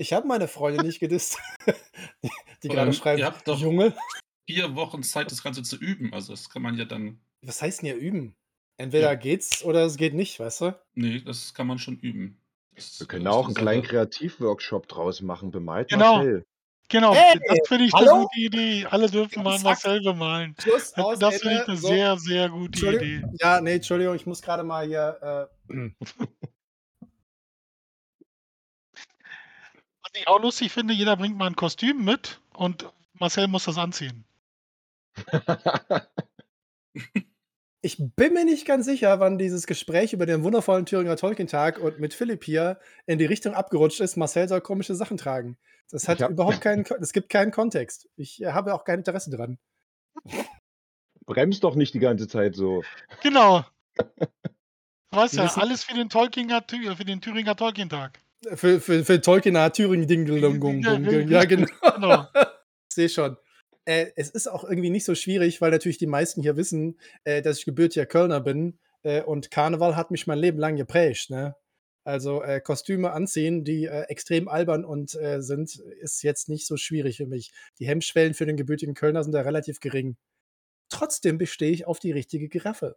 [0.00, 1.38] Ich habe meine Freundin nicht gedisst.
[2.62, 3.94] die gerade schreibt, ihr habt doch Junge.
[4.48, 6.12] vier Wochen Zeit, das Ganze zu üben.
[6.14, 7.20] Also das kann man ja dann.
[7.42, 8.34] Was heißt denn hier üben?
[8.78, 9.14] Entweder Ja.
[9.14, 10.78] geht's oder es geht nicht, weißt du?
[10.94, 12.40] Nee, das kann man schon üben.
[12.72, 13.82] Wir Das können da ist auch einen kleinen.
[13.82, 15.50] Kreativworkshop draus machen.
[15.50, 16.16] Bemalt Genau.
[16.16, 16.46] Marcel.
[16.88, 18.22] Genau, Hey, das finde ich eine hallo?
[18.22, 18.86] gute Idee.
[18.90, 19.58] Alle dürfen mal.
[19.60, 20.56] Marcel bemalen.
[20.58, 21.88] Schluss, Das das finde ich eine So.
[21.88, 22.94] sehr, sehr gute.
[22.96, 23.22] Idee.
[23.38, 25.48] Ja, nee, Entschuldigung, ich muss gerade mal hier.
[25.68, 25.90] Äh,
[30.12, 33.78] Was ich auch lustig finde, jeder bringt mal ein Kostüm mit und Marcel muss das
[33.78, 34.24] anziehen.
[37.82, 41.98] Ich bin mir nicht ganz sicher, wann dieses Gespräch über den wundervollen Thüringer Tolkien-Tag und
[41.98, 45.56] mit Philipp hier in die Richtung abgerutscht ist, Marcel soll komische Sachen tragen.
[45.90, 48.06] Das hat hab- überhaupt keinen, es gibt keinen Kontext.
[48.16, 49.58] Ich äh, habe auch kein Interesse dran.
[51.24, 52.82] Bremst doch nicht die ganze Zeit so.
[53.22, 53.64] Genau.
[55.12, 58.20] Du weißt ja, alles für den, Tolkinger, Thü- für den Thüringer Tolkien-Tag.
[58.54, 60.26] Für, für, für Tolkiener Thüringen Ding
[61.28, 61.66] Ja, genau.
[61.94, 62.26] Genau.
[62.88, 63.36] Ich sehe schon.
[63.84, 67.42] Äh, es ist auch irgendwie nicht so schwierig, weil natürlich die meisten hier wissen, äh,
[67.42, 71.30] dass ich gebürtiger Kölner bin äh, und Karneval hat mich mein Leben lang geprägt.
[71.30, 71.54] Ne?
[72.04, 76.76] Also äh, Kostüme anziehen, die äh, extrem albern und äh, sind, ist jetzt nicht so
[76.76, 77.52] schwierig für mich.
[77.78, 80.16] Die Hemmschwellen für den gebürtigen Kölner sind da relativ gering.
[80.88, 82.96] Trotzdem bestehe ich auf die richtige Giraffe.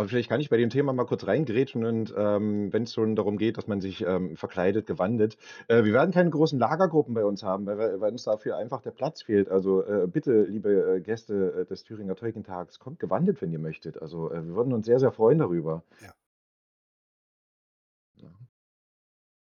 [0.00, 3.16] Aber vielleicht kann ich bei dem Thema mal kurz reingrätschen und ähm, wenn es schon
[3.16, 5.36] darum geht, dass man sich ähm, verkleidet, gewandet.
[5.68, 8.92] Äh, wir werden keine großen Lagergruppen bei uns haben, weil, weil uns dafür einfach der
[8.92, 9.50] Platz fehlt.
[9.50, 14.00] Also äh, bitte, liebe äh, Gäste äh, des Thüringer Tolkien-Tags, kommt gewandet, wenn ihr möchtet.
[14.00, 15.84] Also äh, wir würden uns sehr, sehr freuen darüber.
[16.00, 16.14] Ja.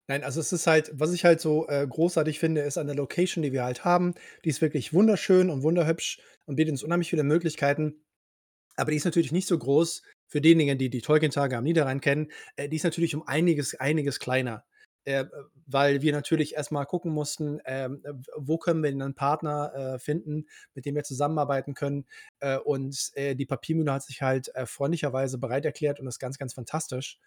[0.09, 2.97] Nein, also es ist halt, was ich halt so äh, großartig finde, ist an der
[2.97, 4.15] Location, die wir halt haben.
[4.47, 8.03] Die ist wirklich wunderschön und wunderhübsch und bietet uns unheimlich viele Möglichkeiten.
[8.81, 12.31] Aber die ist natürlich nicht so groß für diejenigen, die die Tolkien-Tage am Niederrhein kennen.
[12.57, 14.65] Äh, die ist natürlich um einiges, einiges kleiner.
[15.05, 15.25] Äh,
[15.67, 18.03] weil wir natürlich erstmal gucken mussten, ähm,
[18.37, 22.07] wo können wir einen Partner äh, finden, mit dem wir zusammenarbeiten können.
[22.41, 26.39] Äh, und äh, die Papiermühle hat sich halt äh, freundlicherweise bereit erklärt und ist ganz,
[26.39, 27.19] ganz fantastisch.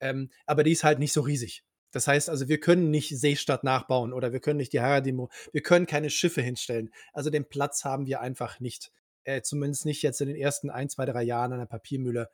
[0.00, 1.62] Ähm, aber die ist halt nicht so riesig.
[1.90, 5.62] Das heißt also, wir können nicht Seestadt nachbauen oder wir können nicht die Haradimo, wir
[5.62, 6.90] können keine Schiffe hinstellen.
[7.12, 8.92] Also den Platz haben wir einfach nicht.
[9.24, 12.28] Äh, zumindest nicht jetzt in den ersten ein, zwei, drei Jahren an der Papiermühle.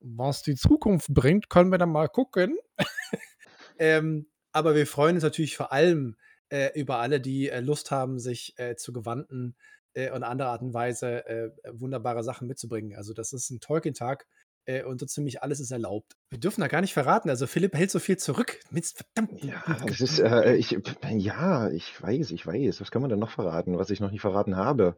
[0.00, 2.58] Was die Zukunft bringt, können wir dann mal gucken.
[3.78, 6.16] ähm, aber wir freuen uns natürlich vor allem
[6.48, 9.56] äh, über alle, die äh, Lust haben, sich äh, zu gewandten
[9.94, 12.96] äh, und andere Art und Weise äh, wunderbare Sachen mitzubringen.
[12.96, 14.26] Also das ist ein Tolkien-Tag
[14.66, 16.16] äh, und so ziemlich alles ist erlaubt.
[16.30, 17.30] Wir dürfen da gar nicht verraten.
[17.30, 18.60] Also Philipp hält so viel zurück.
[18.70, 20.76] Mit verdammten Ja, das ist, äh, ich,
[21.16, 22.80] ja, ich weiß, ich weiß.
[22.80, 24.96] Was kann man denn noch verraten, was ich noch nicht verraten habe?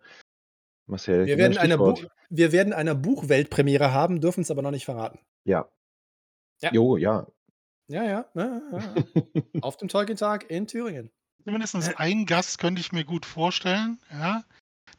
[0.86, 1.78] Marcel, wir werden, eine.
[1.78, 1.94] Bu
[2.30, 5.18] wir werden eine Buchweltpremiere haben, dürfen es aber noch nicht verraten.
[5.44, 5.68] Ja.
[6.60, 6.72] Ja.
[6.72, 7.26] Jo, ja.
[7.88, 8.26] Ja, ja.
[8.34, 9.42] ja, ja, ja.
[9.62, 11.10] Auf dem Tolkien-Tag in Thüringen.
[11.44, 14.44] Zumindest einen Gast könnte ich mir gut vorstellen, ja,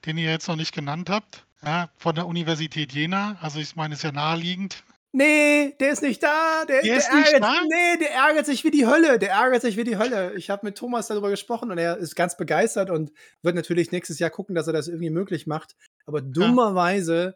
[0.06, 1.46] den ihr jetzt noch nicht genannt habt.
[1.64, 3.38] Ja, von der Universität Jena.
[3.42, 4.84] Also ich meine, ist ja naheliegend.
[5.16, 6.66] Nee, der ist nicht da.
[6.68, 7.54] Der, Der ist nicht ärgert, da?
[7.64, 9.18] Nee, der ärgert sich wie die Hölle.
[9.18, 10.34] Der ärgert sich wie die Hölle.
[10.36, 13.12] Ich habe mit Thomas darüber gesprochen und er ist ganz begeistert und
[13.42, 15.78] wird natürlich nächstes Jahr gucken, dass er das irgendwie möglich macht.
[16.06, 17.36] Aber dummerweise,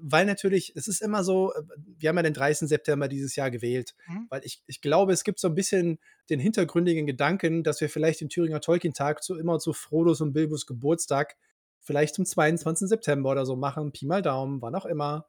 [0.00, 1.52] weil natürlich, es ist immer so,
[1.98, 2.68] wir haben ja den 30.
[2.68, 4.26] September dieses Jahr gewählt, Mhm.
[4.28, 5.98] weil ich, ich glaube, es gibt so ein bisschen
[6.30, 10.66] den hintergründigen Gedanken, dass wir vielleicht den Thüringer Tolkien-Tag zu immer zu Frodos und Bilbos
[10.66, 11.36] Geburtstag
[11.80, 12.88] vielleicht zum 22.
[12.88, 13.92] September oder so machen.
[13.92, 15.26] Pi mal Daumen, wann auch immer.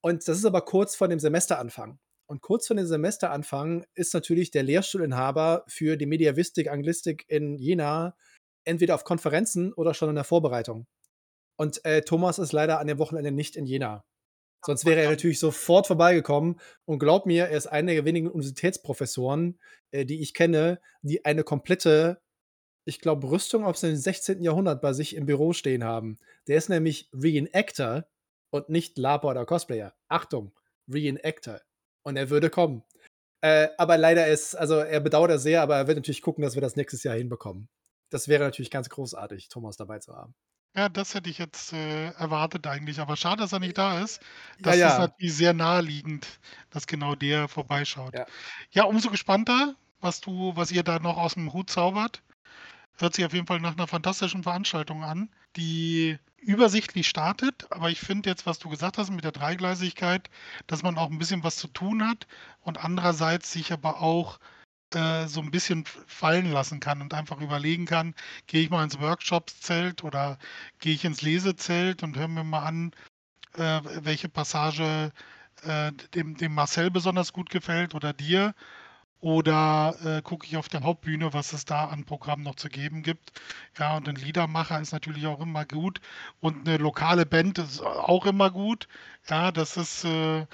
[0.00, 1.98] Und das ist aber kurz vor dem Semesteranfang.
[2.30, 8.16] Und kurz vor dem Semesteranfang ist natürlich der Lehrstuhlinhaber für die Mediavistik, Anglistik in Jena
[8.64, 10.86] entweder auf Konferenzen oder schon in der Vorbereitung.
[11.56, 14.04] Und äh, Thomas ist leider an dem Wochenende nicht in Jena.
[14.64, 16.60] Sonst wäre er natürlich sofort vorbeigekommen.
[16.84, 19.58] Und glaub mir, er ist einer der wenigen Universitätsprofessoren,
[19.90, 22.20] äh, die ich kenne, die eine komplette,
[22.84, 24.42] ich glaube, Rüstung aus dem 16.
[24.42, 26.18] Jahrhundert bei sich im Büro stehen haben.
[26.46, 28.06] Der ist nämlich Reenactor
[28.50, 29.94] und nicht Laper oder Cosplayer.
[30.08, 30.52] Achtung,
[30.88, 31.60] Reenactor.
[32.02, 32.82] Und er würde kommen.
[33.40, 36.54] Äh, aber leider ist, also er bedauert das sehr, aber er wird natürlich gucken, dass
[36.54, 37.68] wir das nächstes Jahr hinbekommen.
[38.10, 40.34] Das wäre natürlich ganz großartig, Thomas dabei zu haben.
[40.74, 43.00] Ja, das hätte ich jetzt äh, erwartet eigentlich.
[43.00, 44.20] Aber schade, dass er nicht da ist.
[44.58, 44.98] Ja, Das ist ja.
[44.98, 46.26] natürlich sehr naheliegend,
[46.70, 48.14] dass genau der vorbeischaut.
[48.14, 48.26] Ja.
[48.70, 52.22] Ja, umso gespannter, was du, was ihr da noch aus dem Hut zaubert.
[52.98, 57.66] Hört sich auf jeden Fall nach einer fantastischen Veranstaltung an, die übersichtlich startet.
[57.70, 60.28] Aber ich finde jetzt, was du gesagt hast mit der Dreigleisigkeit,
[60.66, 62.26] dass man auch ein bisschen was zu tun hat
[62.60, 64.38] und andererseits sich aber auch
[64.94, 68.14] äh, so ein bisschen fallen lassen kann und einfach überlegen kann,
[68.46, 70.38] gehe ich mal ins Workshopszelt oder
[70.80, 72.92] gehe ich ins Lesezelt und höre mir mal an,
[73.54, 75.12] äh, welche Passage
[75.62, 78.54] äh, dem, dem Marcel besonders gut gefällt oder dir.
[79.20, 83.02] Oder äh, gucke ich auf der Hauptbühne, was es da an Programm noch zu geben
[83.02, 83.32] gibt.
[83.78, 86.00] Ja, und ein Liedermacher ist natürlich auch immer gut.
[86.40, 88.86] Und eine lokale Band ist auch immer gut.
[89.28, 90.46] Ja, das ist, äh,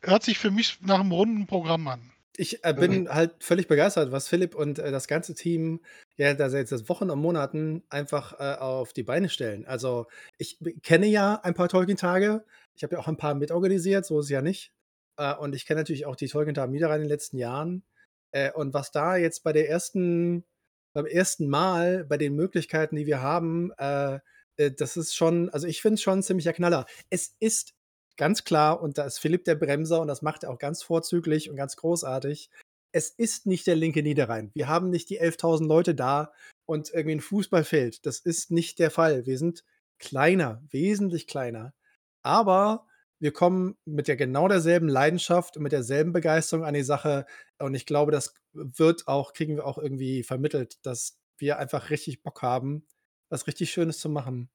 [0.00, 2.12] hört sich für mich nach einem runden Programm an.
[2.38, 5.80] Ich äh, bin halt völlig begeistert, was Philipp und äh, das ganze Team
[6.16, 9.66] ja da seit Wochen und Monaten einfach äh, auf die Beine stellen.
[9.66, 10.06] Also
[10.38, 12.44] ich kenne ja ein paar Tolkien-Tage.
[12.74, 14.72] Ich habe ja auch ein paar mitorganisiert, so ist es ja nicht.
[15.16, 17.84] Äh, und ich kenne natürlich auch die Tolkien-Tage Niederrhein in den letzten Jahren.
[18.32, 20.44] Äh, und was da jetzt bei der ersten,
[20.92, 24.18] beim ersten Mal, bei den Möglichkeiten, die wir haben, äh,
[24.56, 26.86] äh, das ist schon, also ich finde es schon ein ziemlicher Knaller.
[27.10, 27.74] Es ist
[28.16, 31.50] ganz klar, und da ist Philipp der Bremser und das macht er auch ganz vorzüglich
[31.50, 32.50] und ganz großartig.
[32.92, 34.50] Es ist nicht der linke Niederrhein.
[34.54, 36.32] Wir haben nicht die 11.000 Leute da
[36.66, 38.06] und irgendwie ein Fußballfeld.
[38.06, 39.26] Das ist nicht der Fall.
[39.26, 39.64] Wir sind
[39.98, 41.74] kleiner, wesentlich kleiner.
[42.22, 42.86] Aber
[43.18, 47.26] wir kommen mit der genau derselben Leidenschaft und mit derselben Begeisterung an die Sache.
[47.58, 52.22] Und ich glaube, das wird auch, kriegen wir auch irgendwie vermittelt, dass wir einfach richtig
[52.22, 52.86] Bock haben,
[53.30, 54.50] was richtig Schönes zu machen.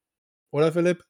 [0.52, 1.06] Oder Philipp?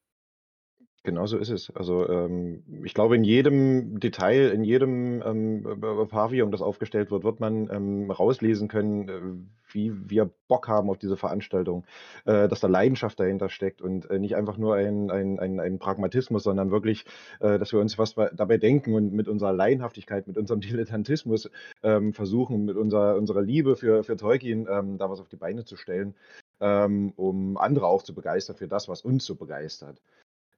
[1.03, 1.71] Genau so ist es.
[1.75, 7.09] Also, ähm, ich glaube, in jedem Detail, in jedem, ähm, äh, äh, Pavillon, das aufgestellt
[7.09, 11.85] wird, wird man, ähm, rauslesen können, äh, wie wir Bock haben auf diese Veranstaltung,
[12.25, 15.79] äh, dass da Leidenschaft dahinter steckt und, äh, nicht einfach nur ein ein ein ein
[15.79, 17.05] Pragmatismus, sondern wirklich,
[17.39, 21.49] dass wir uns was bei dabei denken und mit unserer Laienhaftigkeit, mit unserem Dilettantismus,
[21.81, 25.65] ähm, versuchen, mit unserer unserer Liebe für für Tolkien, ähm, da was auf die Beine
[25.65, 26.13] zu stellen,
[26.59, 29.99] ähm, um andere auch zu begeistern für das, was uns so begeistert.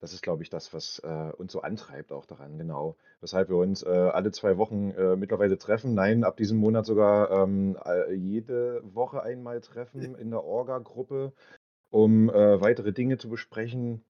[0.04, 2.98] Das ist, glaube ich, das, was äh, uns so antreibt auch daran, genau.
[3.22, 5.94] Weshalb wir uns äh, alle zwei Wochen äh, mittlerweile treffen.
[5.94, 7.78] Nein, ab diesem Monat sogar ähm,
[8.14, 11.32] jede Woche einmal treffen in der Orga-Gruppe,
[11.90, 14.04] um äh, weitere Dinge zu besprechen.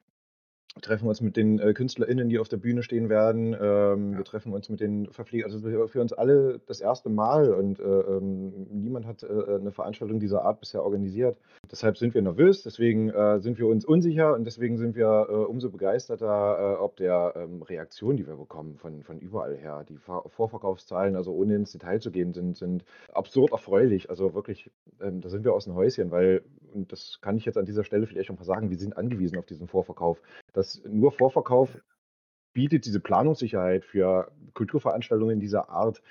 [0.82, 3.56] Treffen uns mit den äh, KünstlerInnen, die auf der Bühne stehen werden.
[3.60, 4.18] Ähm, Ja.
[4.18, 5.52] Wir treffen uns mit den Verpflegern.
[5.52, 9.72] Also für, für uns alle das erste Mal und äh, ähm, niemand hat äh, eine
[9.72, 11.38] Veranstaltung dieser Art bisher organisiert.
[11.72, 15.34] Deshalb sind wir nervös, deswegen äh, sind wir uns unsicher und deswegen sind wir äh,
[15.34, 19.86] umso begeisterter äh, ob der ähm, Reaktion, die wir bekommen von, von überall her.
[19.88, 24.10] Die Ver Vorverkaufszahlen, also ohne ins Detail zu gehen, sind, sind absurd erfreulich.
[24.10, 24.72] Also wirklich,
[25.02, 26.42] ähm, da sind wir aus dem Häuschen, weil,
[26.74, 29.38] und das kann ich jetzt an dieser Stelle vielleicht auch mal sagen, wir sind angewiesen
[29.38, 30.22] auf diesen Vorverkauf.
[30.64, 31.78] Das nur Vorverkauf
[32.54, 36.02] bietet diese Planungssicherheit für Kulturveranstaltungen dieser Art,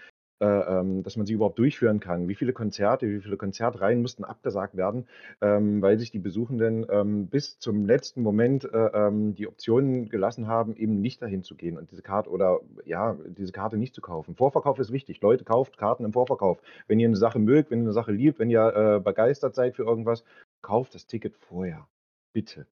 [0.41, 2.29] äh, ähm, dass man sie überhaupt durchführen kann.
[2.29, 5.07] Wie viele Konzerte, wie viele Konzertreihen mussten abgesagt werden,
[5.41, 10.49] ähm, weil sich die Besuchenden ähm, bis zum letzten Moment äh, ähm, die Optionen gelassen
[10.49, 14.03] haben, eben nicht dahin zu gehen und diese Karte oder ja, diese Karte nicht zu
[14.03, 14.37] kaufen.
[14.37, 15.23] Vorverkauf ist wichtig.
[15.23, 16.61] Leute, kauft Karten im Vorverkauf.
[16.89, 19.77] Wenn ihr eine Sache mögt, wenn ihr eine Sache liebt, wenn ihr äh, begeistert seid
[19.77, 20.25] für irgendwas,
[20.61, 21.89] kauft das Ticket vorher.
[22.35, 22.67] Bitte.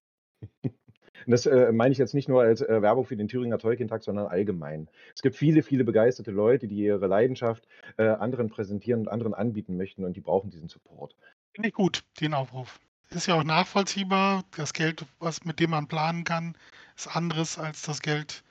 [1.25, 4.03] Und das äh, meine ich jetzt nicht nur als äh, Werbung für den Thüringer Tolkien-Tag,
[4.03, 4.87] sondern allgemein.
[5.15, 7.67] Es gibt viele, viele begeisterte Leute, die ihre Leidenschaft
[7.97, 11.15] äh, anderen präsentieren und anderen anbieten möchten und die brauchen diesen Support.
[11.53, 12.79] Finde ich gut, den Aufruf.
[13.09, 14.43] Ist ja auch nachvollziehbar.
[14.55, 16.55] Das Geld, was mit dem man planen kann,
[16.95, 18.43] ist anderes als das Geld,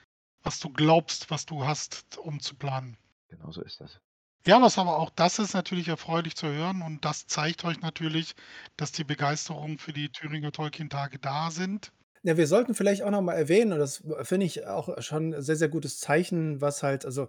[0.43, 2.95] was du glaubst, was du hast, um zu planen.
[3.29, 3.99] Genau so ist das.
[4.45, 8.33] Ja, was aber auch das ist natürlich erfreulich zu hören und das zeigt euch natürlich,
[8.75, 11.91] dass die Begeisterung für die Thüringer Tolkien-Tage da sind.
[12.25, 15.41] Ja, wir sollten vielleicht auch noch mal erwähnen, und das finde ich auch schon 'n
[15.41, 17.27] sehr, sehr gutes Zeichen, was halt also,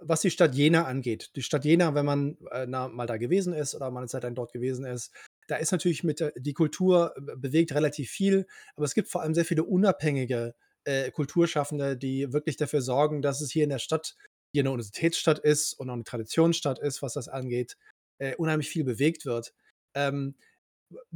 [0.00, 1.30] was die Stadt Jena angeht.
[1.36, 4.34] Die Stadt Jena, wenn man, äh, mal da gewesen ist oder mal 'ne Zeit lang
[4.34, 5.12] dort gewesen ist,
[5.46, 9.22] da ist natürlich mit der die Kultur be bewegt relativ viel, aber es gibt vor
[9.22, 13.78] allem sehr viele unabhängige, äh, Kulturschaffende, die wirklich dafür sorgen, dass es hier in der
[13.78, 14.16] Stadt,
[14.56, 17.76] die 'ne Universitätsstadt ist und auch 'ne Traditionsstadt ist, was das angeht,
[18.18, 19.54] äh, unheimlich viel bewegt wird.
[19.94, 20.34] Ähm,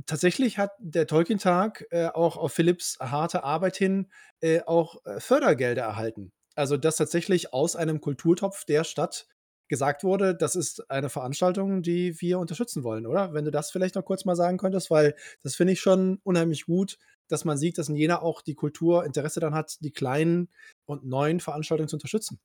[0.06, 4.10] tatsächlich hat der Tolkien-Tag, äh, auch auf Philipps harte Arbeit hin,
[4.40, 6.32] äh, auch, äh, Fördergelder erhalten.
[6.54, 9.26] Also, dass tatsächlich aus einem Kulturtopf der Stadt
[9.68, 13.32] gesagt wurde: „Das ist eine Veranstaltung, die wir unterstützen wollen“, oder?
[13.34, 16.66] Wenn du das vielleicht noch kurz mal sagen könntest, weil das finde ich schon unheimlich
[16.66, 16.98] gut,
[17.28, 20.48] dass man sieht, dass in Jena auch die Kultur Interesse daran hat, die kleinen
[20.86, 22.40] und neuen Veranstaltungen zu unterstützen.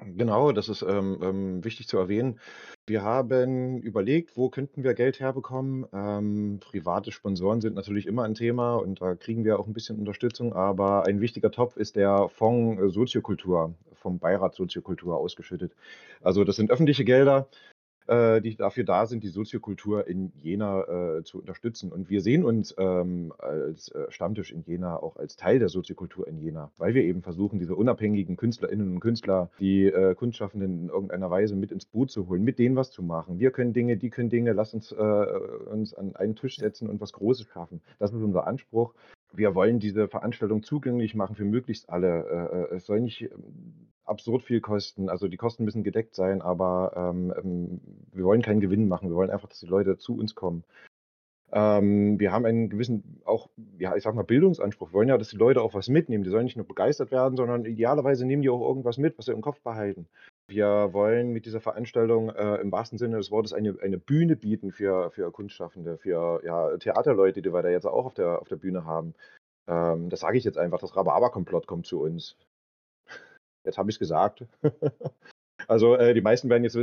[0.00, 2.38] Genau, das ist, ähm, ähm, wichtig zu erwähnen.
[2.86, 5.86] Wir haben überlegt, wo könnten wir Geld herbekommen?
[5.92, 9.98] Ähm, private Sponsoren sind natürlich immer ein Thema und da kriegen wir auch ein bisschen
[9.98, 15.74] Unterstützung, aber ein wichtiger Topf ist der Fonds, äh, Soziokultur, vom Beirat Soziokultur ausgeschüttet.
[16.22, 17.48] Also, das sind öffentliche Gelder,
[18.08, 21.92] äh, die dafür da sind, die Soziokultur in Jena, äh, zu unterstützen.
[21.92, 26.26] Und wir sehen uns, ähm, als, äh, Stammtisch in Jena auch als Teil der Soziokultur
[26.26, 30.88] in Jena, weil wir eben versuchen, diese unabhängigen KünstlerInnen und Künstler, die, äh, Kunstschaffenden in
[30.88, 33.38] irgendeiner Weise mit ins Boot zu holen, mit denen was zu machen.
[33.38, 37.00] Wir können Dinge, die können Dinge, lass uns, äh, uns an einen Tisch setzen und
[37.00, 37.82] was Großes schaffen.
[37.98, 38.94] Das ist unser Anspruch.
[39.32, 42.68] Wir wollen diese Veranstaltung zugänglich machen für möglichst alle.
[42.70, 45.08] Äh, es soll nicht, ähm, absurd viel kosten.
[45.08, 47.80] Also, die Kosten müssen gedeckt sein, aber, ähm, ähm,
[48.12, 49.08] wir wollen keinen Gewinn machen.
[49.08, 50.64] Wir wollen einfach, dass die Leute zu uns kommen.
[51.50, 53.48] Ähm, wir haben einen gewissen auch,
[53.78, 54.90] ja, ich sage mal, Bildungsanspruch.
[54.90, 56.24] Wir wollen ja, dass die Leute auch was mitnehmen.
[56.24, 59.32] Die sollen nicht nur begeistert werden, sondern idealerweise nehmen die auch irgendwas mit, was sie
[59.32, 60.08] im Kopf behalten.
[60.48, 64.72] Wir wollen mit dieser Veranstaltung, äh, im wahrsten Sinne des Wortes eine eine Bühne bieten
[64.72, 68.56] für für Kunstschaffende, für, ja, Theaterleute, die wir da jetzt auch auf der auf der
[68.56, 69.14] Bühne haben.
[69.66, 72.36] Ähm, das sage ich jetzt einfach, das Rhabarber-Komplott kommt zu uns.
[73.68, 74.44] Jetzt habe ich's gesagt.
[75.66, 76.80] Also, äh, die meisten werden jetzt, äh,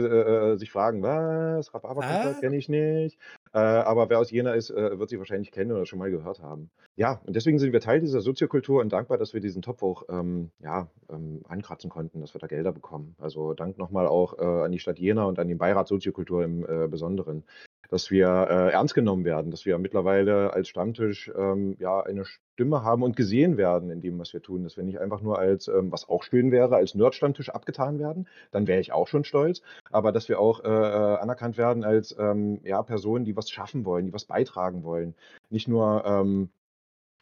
[0.54, 1.74] äh, sich fragen: „Was?
[1.74, 2.40] Rhabarber-Komplott Ah.
[2.40, 3.18] kenne ich nicht.“
[3.54, 6.42] Äh, aber wer aus Jena ist, äh, wird sie wahrscheinlich kennen oder schon mal gehört
[6.42, 6.70] haben.
[6.98, 10.04] Ja, und deswegen sind wir Teil dieser Soziokultur und dankbar, dass wir diesen Topf auch,
[10.08, 13.16] ähm, ja, ähm, ankratzen konnten, dass wir da Gelder bekommen.
[13.20, 16.46] Also, Dank noch mal auch, äh, an die Stadt Jena und an den Beirat Soziokultur
[16.46, 17.43] im, äh, Besonderen,
[17.89, 22.24] dass wir, äh, ernst genommen werden, dass wir mittlerweile als Stammtisch, ähm, ja, eine
[22.54, 24.64] Stimme haben und gesehen werden in dem, was wir tun.
[24.64, 28.26] Dass wir nicht einfach nur als, ähm, was auch schön wäre, als Nerd-Stammtisch abgetan werden,
[28.52, 32.16] dann wäre ich auch schon stolz, aber dass wir auch, äh, äh, anerkannt werden als,
[32.18, 35.14] ähm, ja, Personen, die was schaffen wollen, die was beitragen wollen.
[35.50, 36.50] Nicht nur, ähm,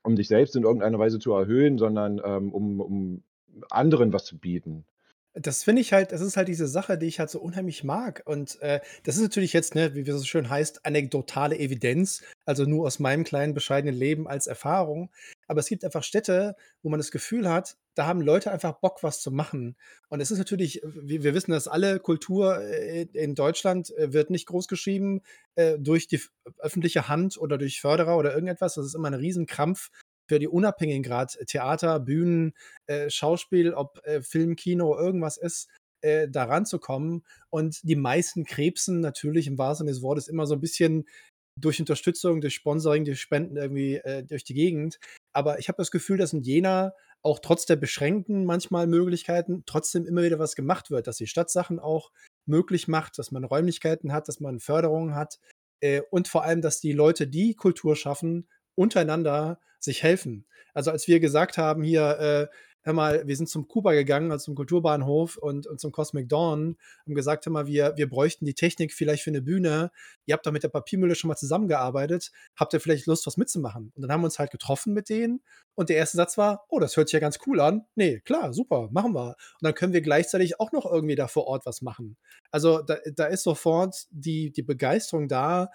[0.03, 3.23] um sich selbst in irgendeiner Weise zu erhöhen, sondern, ähm, um um
[3.69, 4.85] anderen was zu bieten.
[5.35, 8.21] Das finde ich halt das ist halt diese Sache, die ich halt so unheimlich mag.
[8.25, 12.65] Und, äh, das ist natürlich jetzt, ne, wie es so schön heißt, anekdotale Evidenz, also
[12.65, 15.09] nur aus meinem kleinen bescheidenen Leben als Erfahrung.
[15.47, 19.03] Aber es gibt einfach Städte, wo man das Gefühl hat, da haben Leute einfach Bock,
[19.03, 19.75] was zu machen.
[20.09, 24.47] Und es ist natürlich wir wissen das alle, Kultur, äh, in Deutschland, äh, wird nicht
[24.47, 25.21] großgeschrieben,
[25.55, 26.21] äh, durch die
[26.59, 28.75] öffentliche Hand oder durch Förderer oder irgendetwas.
[28.75, 29.89] Das ist immer 'n Riesenkrampf
[30.27, 32.53] für die Unabhängigen, grad Theater, Bühnen,
[33.09, 35.67] Schauspiel, ob, Film, Kino, irgendwas ist,
[36.01, 37.25] da ranzukommen.
[37.49, 41.05] Und die meisten krebsen natürlich im wahrsten Sinne des Wortes immer so 'n bisschen
[41.59, 44.99] durch Unterstützung, durch Sponsoring, durch Spenden irgendwie äh, durch die Gegend.
[45.33, 50.05] Aber ich habe das Gefühl, dass in Jena auch trotz der beschränkten manchmal Möglichkeiten trotzdem
[50.05, 52.11] immer wieder was gemacht wird, dass die Stadt Sachen auch
[52.45, 55.39] möglich macht, dass man Räumlichkeiten hat, dass man Förderungen hat
[55.79, 60.45] äh, und vor allem, dass die Leute, die Kultur schaffen, untereinander sich helfen.
[60.73, 64.45] Also als wir gesagt haben, hier, äh, hör mal, wir sind zum Kuba gegangen, also
[64.45, 68.53] zum Kulturbahnhof und, und zum Cosmic Dawn, haben gesagt, hör mal, wir, wir bräuchten die
[68.53, 69.91] Technik vielleicht für eine Bühne.
[70.25, 72.31] Ihr habt da mit der Papiermühle schon mal zusammengearbeitet.
[72.55, 73.91] Habt ihr vielleicht Lust, was mitzumachen?
[73.95, 75.41] Und dann haben wir uns halt getroffen mit denen.
[75.75, 77.85] Und der erste Satz war, oh, das hört sich ja ganz cool an.
[77.95, 79.29] Nee, klar, super, machen wir.
[79.29, 82.17] Und dann können wir gleichzeitig auch noch irgendwie da vor Ort was machen.
[82.51, 85.69] Also da, da ist sofort die, die Begeisterung da,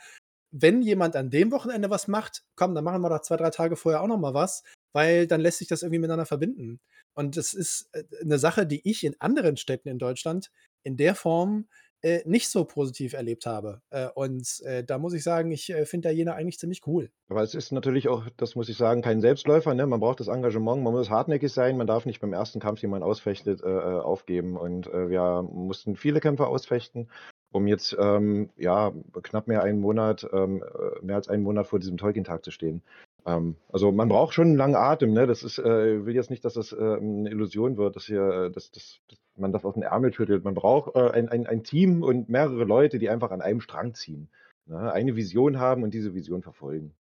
[0.51, 3.77] wenn jemand an dem Wochenende was macht, komm, dann machen wir da zwei, drei Tage
[3.77, 4.63] vorher auch noch mal was,
[4.93, 6.81] weil dann lässt sich das irgendwie miteinander verbinden.
[7.15, 10.51] Und das ist äh, eine Sache, die ich in anderen Städten in Deutschland
[10.85, 11.67] in der Form
[12.01, 13.83] äh, nicht so positiv erlebt habe.
[13.91, 17.11] Äh, und äh, da muss ich sagen, ich äh, finde da Jena eigentlich ziemlich cool.
[17.29, 19.75] Aber es ist natürlich auch, das muss ich sagen, kein Selbstläufer.
[19.75, 19.85] Ne?
[19.87, 22.91] Man braucht das Engagement, man muss hartnäckig sein, man darf nicht beim ersten Kampf, den
[22.91, 24.57] man ausfechtet, äh, aufgeben.
[24.57, 27.09] Und wir mussten viele Kämpfe ausfechten
[27.51, 31.79] um jetzt ähm, ja knapp mehr einen Monat, ähm, äh, mehr als einen Monat vor
[31.79, 32.83] diesem Tolkien-Tag zu stehen.
[33.29, 35.27] Ähm, also man braucht schon einen langen Atem, ne?
[35.27, 38.51] Das ist, äh, will jetzt nicht, dass das äh, eine Illusion wird, dass hier, äh,
[38.51, 40.45] dass, dass, dass man das aus dem Ärmel schüttelt.
[40.45, 43.95] Man braucht äh, ein, ein, ein Team und mehrere Leute, die einfach an einem Strang
[43.95, 44.31] ziehen.
[44.65, 44.93] Ne?
[44.93, 46.95] Eine Vision haben und diese Vision verfolgen.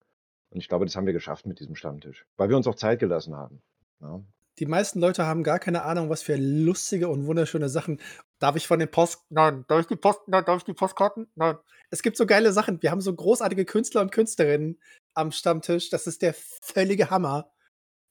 [0.51, 2.99] Und ich glaube, das haben wir geschafft mit diesem Stammtisch, weil wir uns auch Zeit
[2.99, 3.63] gelassen haben.
[4.01, 4.25] Ne?
[4.59, 8.01] Die meisten Leute haben gar keine Ahnung, was für lustige und wunderschöne Sachen.
[8.39, 9.23] Darf ich von den Post.
[9.29, 10.21] Nein, darf ich die Post.
[10.27, 11.29] Nein, darf ich die Postkarten?
[11.35, 11.57] Nein.
[11.91, 12.83] Es gibt so geile Sachen.
[12.83, 14.79] Wir haben so großartige Künstler und Künstlerinnen
[15.17, 15.91] am Stammtisch.
[15.91, 17.51] Das ist der völlige Hammer.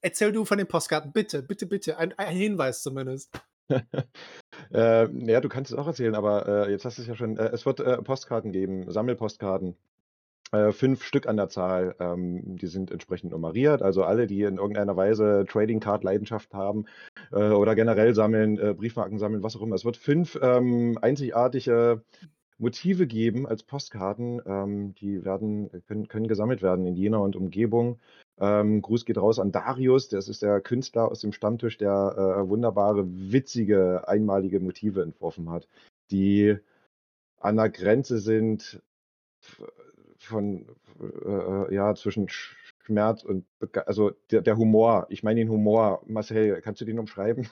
[0.01, 1.97] Erzähl du von den Postkarten, bitte, bitte, bitte.
[1.97, 3.31] Ein, ein Hinweis zumindest.
[4.73, 7.37] äh, ja, du kannst es auch erzählen, aber äh, jetzt hast du es ja schon.
[7.37, 9.75] Äh, es wird äh, Postkarten geben, Sammelpostkarten.
[10.51, 11.95] Äh, fünf Stück an der Zahl.
[11.99, 13.81] Ähm, die sind entsprechend nummeriert.
[13.81, 16.85] Also alle, die in irgendeiner Weise Trading Card Leidenschaft haben
[17.31, 19.75] äh, oder generell sammeln, Briefmarken sammeln, was auch immer.
[19.75, 22.03] Es wird fünf ähm, einzigartige
[22.57, 24.41] Motive geben als Postkarten.
[24.45, 27.99] Ähm, die werden, können, können gesammelt werden in Jena und Umgebung.
[28.37, 32.49] Ähm, Gruß geht raus an Darius, das ist der Künstler aus dem Stammtisch, der äh,
[32.49, 35.69] wunderbare, witzige, einmalige Motive entworfen hat,
[36.11, 36.57] die
[37.39, 38.81] an der Grenze sind
[40.17, 40.65] von,
[40.99, 43.45] äh, ja, zwischen Schmerz und,
[43.85, 45.07] also der, der Humor.
[45.09, 46.01] Ich meine den Humor.
[46.07, 47.47] Marcel, kannst du den umschreiben?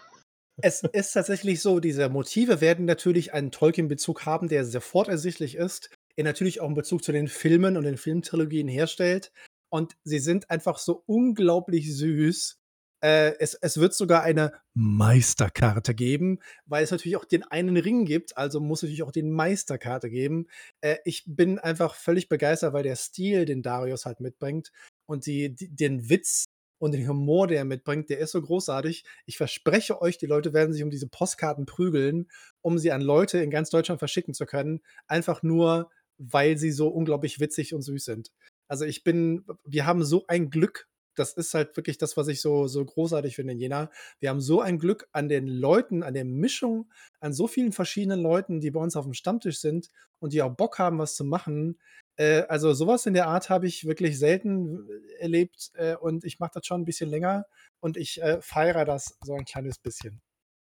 [0.61, 5.89] Es ist tatsächlich so, diese Motive werden natürlich einen Tolkien-Bezug haben, der sofort ersichtlich ist.
[6.15, 9.31] Er natürlich auch einen Bezug zu den Filmen und den Filmtrilogien herstellt.
[9.69, 12.59] Und sie sind einfach so unglaublich süß,
[13.03, 18.05] äh, es, es wird sogar eine Meisterkarte geben, weil es natürlich auch den einen Ring
[18.05, 20.47] gibt, also muss es natürlich auch den Meisterkarte geben.
[20.79, 24.71] Äh, ich bin einfach völlig begeistert, weil der Stil, den Darius halt mitbringt
[25.05, 26.45] und die, die, den Witz
[26.83, 29.05] und den Humor, der er mitbringt, der ist so großartig.
[29.25, 32.27] Ich verspreche euch, die Leute werden sich um diese Postkarten prügeln,
[32.61, 34.81] um sie an Leute in ganz Deutschland verschicken zu können.
[35.07, 38.31] Einfach nur, weil sie so unglaublich witzig und süß sind.
[38.67, 42.41] Also ich bin, wir haben so ein Glück das ist halt wirklich das, was ich
[42.41, 43.91] so, so großartig finde in Jena.
[44.19, 48.21] Wir haben so ein Glück an den Leuten, an der Mischung, an so vielen verschiedenen
[48.21, 51.23] Leuten, die bei uns auf dem Stammtisch sind und die auch Bock haben, was zu
[51.23, 51.79] machen.
[52.17, 54.87] Äh, also sowas in der Art habe ich wirklich selten
[55.19, 57.45] erlebt äh, und ich mache das schon ein bisschen länger
[57.79, 60.21] und ich äh, feiere das so ein kleines bisschen.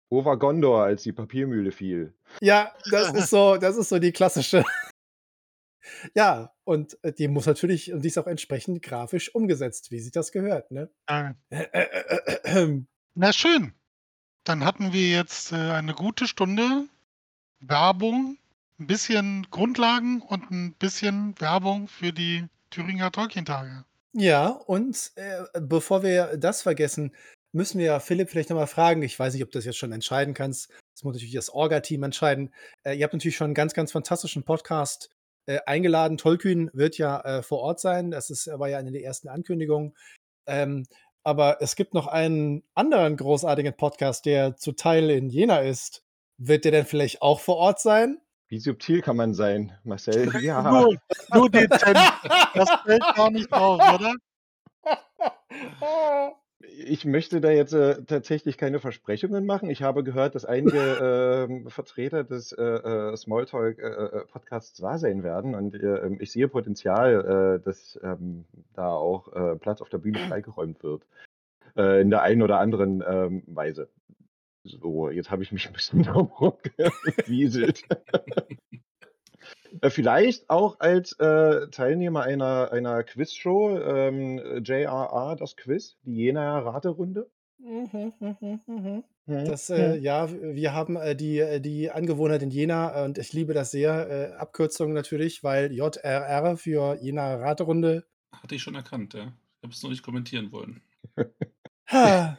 [0.10, 2.14] Wo war Gondor, als die Papiermühle fiel?
[2.42, 4.64] Ja, das ist so, das ist so die klassische
[6.16, 10.12] ja, und äh, die muss natürlich und die ist auch entsprechend grafisch umgesetzt, wie sich
[10.12, 10.90] das gehört, ne?
[11.06, 11.34] Ah.
[13.16, 13.74] Na schön.
[14.44, 16.88] Dann hatten wir jetzt äh, eine gute Stunde
[17.60, 18.38] Werbung,
[18.80, 23.86] ein bisschen Grundlagen und ein bisschen Werbung für die Thüringer Tolkien-Tage.
[24.14, 27.14] Ja, und äh, bevor wir das vergessen,
[27.52, 29.02] müssen wir Philipp vielleicht nochmal fragen.
[29.02, 30.70] Ich weiß nicht, ob du das jetzt schon entscheiden kannst.
[30.94, 32.54] Das muss natürlich das Orga-Team entscheiden.
[32.84, 35.10] Äh, ihr habt natürlich schon einen ganz, ganz fantastischen Podcast
[35.46, 36.18] äh, eingeladen.
[36.18, 38.12] Tolkien wird ja äh, vor Ort sein.
[38.12, 39.96] Das ist, war ja eine der ersten Ankündigungen.
[40.46, 40.86] Ähm,
[41.24, 46.04] aber es gibt noch einen anderen großartigen Podcast, der zu Teil in Jena ist.
[46.38, 48.20] Wird der denn vielleicht auch vor Ort sein?
[48.50, 50.32] Wie subtil kann man sein, Marcel?
[50.42, 50.62] Ja.
[50.72, 50.96] nur,
[51.34, 51.98] nur dezent.
[52.54, 54.14] Das fällt gar nicht auf, oder?
[56.60, 59.70] Ich möchte da jetzt äh, tatsächlich keine Versprechungen machen.
[59.70, 65.54] Ich habe gehört, dass einige äh, Vertreter des äh, äh Smalltalk-Podcasts äh, da sein werden
[65.54, 71.04] und ähm, ich sehe Potenzial, dass ähm, da auch Platz auf der Bühne freigeräumt wird.
[71.76, 73.90] in der einen oder anderen ähm, Weise.
[74.68, 76.54] So, jetzt habe ich mich ein bisschen drumherum
[77.18, 77.84] gewieselt.
[79.82, 86.60] Äh, vielleicht auch als äh, Teilnehmer einer, einer Quizshow, ähm, JRA, das Quiz, die Jena
[86.60, 87.30] Raterunde.
[87.60, 89.04] Mhm, mhm, mhm.
[89.26, 89.46] Mhm.
[89.46, 93.34] Das, äh, ja, w wir haben, äh, die äh, die Angewohnheit in Jena und ich
[93.34, 98.06] liebe das sehr, äh, Abkürzung natürlich, weil JRR für Jena Raterunde.
[98.32, 99.34] Hatte ich schon erkannt, ja.
[99.58, 100.82] Ich habe es noch nicht kommentieren wollen.
[101.90, 102.38] Ha.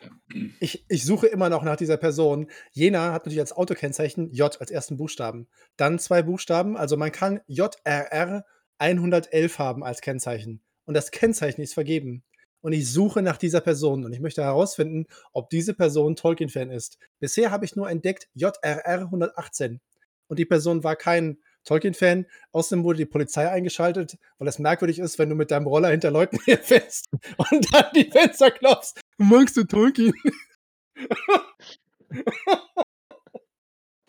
[0.60, 2.50] Ich ich suche immer noch nach dieser Person.
[2.72, 5.48] Jena hat natürlich als Autokennzeichen J als ersten Buchstaben.
[5.76, 8.44] Dann 2 Buchstaben, also man kann JRR
[8.78, 12.24] 111 haben als Kennzeichen und das Kennzeichen ist vergeben.
[12.60, 16.98] Und ich suche nach dieser Person und ich möchte herausfinden, ob diese Person Tolkien-Fan ist.
[17.20, 19.80] Bisher habe ich nur entdeckt JRR 118
[20.26, 21.38] und die Person war kein
[21.68, 22.26] Tolkien-Fan.
[22.52, 26.10] Außerdem wurde die Polizei eingeschaltet, weil es merkwürdig ist, wenn du mit deinem Roller hinter
[26.10, 27.06] Leuten herfährst
[27.36, 29.00] und dann die Fenster klopfst.
[29.18, 30.14] „Magst du Tolkien?“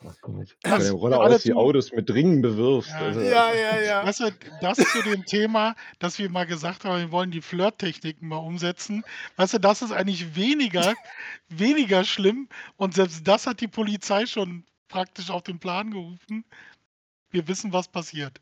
[0.01, 0.55] Oh Gott.
[0.64, 2.89] Wenn Das der Roller aus die zu Autos mit Ringen bewirfst.
[2.91, 2.99] Ja.
[2.99, 4.05] Also, Ja, ja, ja.
[4.05, 4.32] Weißt du,
[4.62, 9.03] das zu dem Thema, dass wir mal gesagt haben, wir wollen die Flirttechniken mal umsetzen.
[9.36, 10.95] Weißt du, das ist eigentlich weniger
[11.49, 12.47] weniger schlimm
[12.78, 16.45] und selbst das hat die Polizei schon praktisch auf den Plan gerufen.
[17.32, 18.39] Wir wissen, was passiert.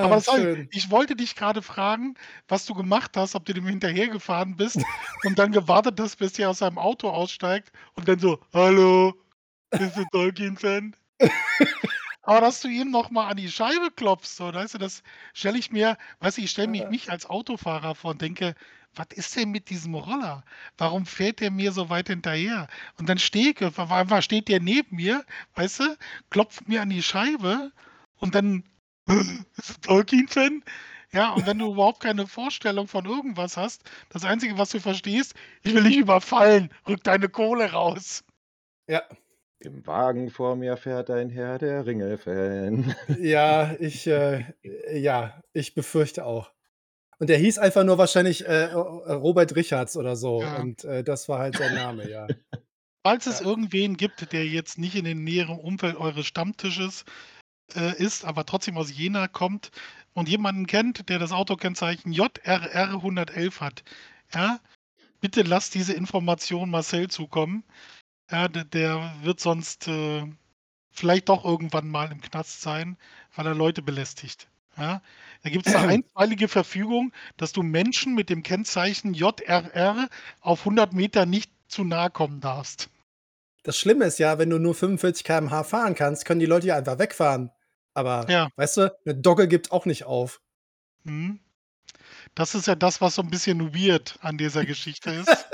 [0.00, 0.70] Aber Ah, sorry, schön.
[0.70, 2.14] ich wollte dich gerade fragen,
[2.48, 4.86] was du gemacht hast, ob du dem hinterhergefahren bist
[5.22, 9.14] und dann gewartet hast, bis der aus seinem Auto aussteigt und dann so: „Hallo,
[9.76, 10.96] bist du Tolkien-Fan?“
[12.22, 15.02] Aber dass du ihm noch mal an die Scheibe klopfst, so, weißt du, das
[15.34, 18.54] stelle ich mir weißt du, ich stelle mich mich als Autofahrer vor und denke:
[18.94, 20.44] „Was ist denn mit diesem Roller?
[20.78, 22.68] Warum fährt der mir so weit hinterher?“
[22.98, 25.24] Und dann stehe ich einmal steht der neben mir,
[25.54, 25.96] weißt du,
[26.30, 27.72] klopft mir an die Scheibe
[28.20, 28.64] und dann:
[29.56, 30.62] „Bist du Tolkien-Fan?“
[31.12, 35.34] Ja, und wenn du überhaupt keine Vorstellung von irgendwas hast, das Einzige, was du verstehst:
[35.62, 38.24] „Ich will dich überfallen, rück deine Kohle raus.“
[38.88, 39.02] Ja.
[39.62, 42.94] Im Wagen vor mir fährt ein Herr, der Ringe-Fan.
[43.18, 44.44] Ja, ich, äh
[44.92, 46.52] ja, ich befürchte auch.
[47.18, 50.50] Und der hieß einfach nur wahrscheinlich, äh, Robert Richards oder so Ja.
[50.50, 52.34] und, äh, das war halt sein Name, ja.
[53.04, 53.40] Falls es Ja.
[53.40, 57.04] irgendwen gibt, der jetzt nicht in dem näheren Umfeld eures Stammtisches,
[57.76, 59.70] äh, ist, aber trotzdem aus Jena kommt
[60.14, 63.84] und jemanden kennt, der das Autokennzeichen JRR 111 hat,
[64.34, 64.60] ja,
[65.20, 67.64] bitte lasst diese Information Marcel zukommen.
[68.30, 70.24] Ja, d der wird sonst, äh,
[70.92, 72.96] vielleicht doch irgendwann mal im Knast sein,
[73.36, 74.48] weil er Leute belästigt,
[74.78, 75.02] ja?
[75.42, 80.08] Da gibt's 'ne einstweilige Verfügung, dass du Menschen mit dem Kennzeichen JRR
[80.40, 82.90] auf 100 Meter nicht zu nahe kommen darfst.
[83.62, 86.76] Das Schlimme ist ja, wenn du nur 45 km/h fahren kannst, können die Leute ja
[86.76, 87.50] einfach wegfahren.
[87.96, 88.50] Aber, Ja.
[88.56, 90.40] weißt du, 'ne Dogge gibt auch nicht auf.
[91.04, 91.40] Mhm.
[92.36, 95.48] Das ist ja das, was so 'n bisschen weird an dieser Geschichte ist.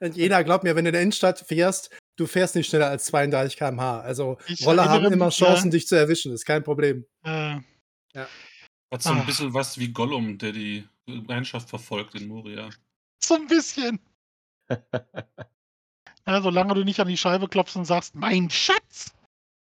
[0.00, 3.06] Und Jena, glaub mir, wenn du in der Innenstadt fährst, du fährst nicht schneller als
[3.06, 4.00] 32 km/h.
[4.00, 7.06] Also, Ich Roller haben immer mich, Chancen, ja dich zu erwischen, ist kein Problem.
[7.24, 7.60] Äh.
[8.14, 8.30] Ja.
[8.92, 9.24] Hat so 'n Ah.
[9.24, 12.74] bisschen was wie Gollum, der die Gemeinschaft verfolgt in Moria.
[13.22, 14.00] So 'n bisschen.
[16.26, 19.12] Ja, solange du nicht an die Scheibe klopfst und sagst: „Mein Schatz!“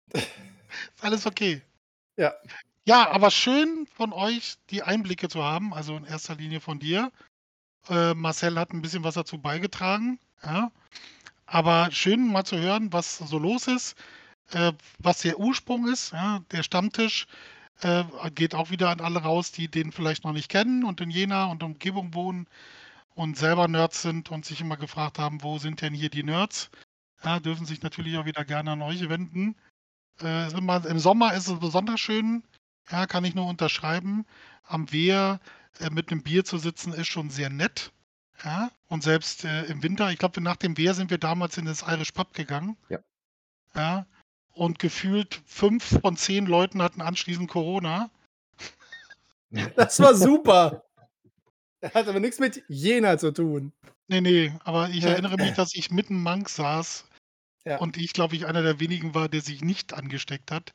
[0.71, 1.63] Ist alles okay.
[2.17, 2.33] Ja.
[2.87, 7.13] Ja, aber schön von euch, die Einblicke zu haben, also in erster Linie von dir.
[7.89, 10.73] Äh, Marcel hat 'n bisschen was dazu beigetragen, ja.
[11.47, 13.97] Aber schön mal zu hören, was so los ist,
[14.53, 16.41] äh, was der Ursprung ist, ja.
[16.53, 17.27] Der Stammtisch,
[17.83, 18.05] äh,
[18.35, 21.47] geht auch wieder an alle raus, die den vielleicht noch nicht kennen und in Jena
[21.47, 22.49] und Umgebung wohnen
[23.17, 26.71] und selber Nerds sind und sich immer gefragt haben: „Wo sind denn hier die Nerds?“
[27.25, 29.57] Ja, dürfen sich natürlich auch wieder gerne an euch wenden.
[30.23, 32.43] Äh, immer im Sommer ist es besonders schön,
[32.91, 34.27] ja, kann ich nur unterschreiben.
[34.65, 35.41] Am Wehr,
[35.81, 37.93] äh, mit 'nem Bier zu sitzen, ist schon sehr nett,
[38.45, 38.71] ja.
[38.89, 41.83] Und selbst, äh, im Winter ich glaube, nach dem Wehr sind wir damals in das
[41.83, 42.77] Irish Pub gegangen.
[42.89, 42.99] Ja.
[43.75, 44.07] Ja.
[44.53, 48.11] Und gefühlt 5 von 10 Leuten hatten anschließend Corona.
[49.77, 50.83] Das war super.
[51.95, 53.73] Hat aber nix mit Jena zu tun.
[54.11, 57.08] Ne, ne, aber ich erinnere mich, dass ich mit'm Monk saß
[57.67, 57.81] Ja.
[57.81, 60.75] und ich, glaube ich, einer der wenigen war, der sich nicht angesteckt hat,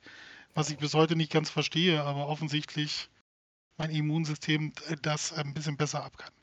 [0.55, 3.09] was ich bis heute nicht ganz verstehe, aber offensichtlich
[3.77, 6.33] mein Immunsystem, äh, das ein bisschen besser ab kann.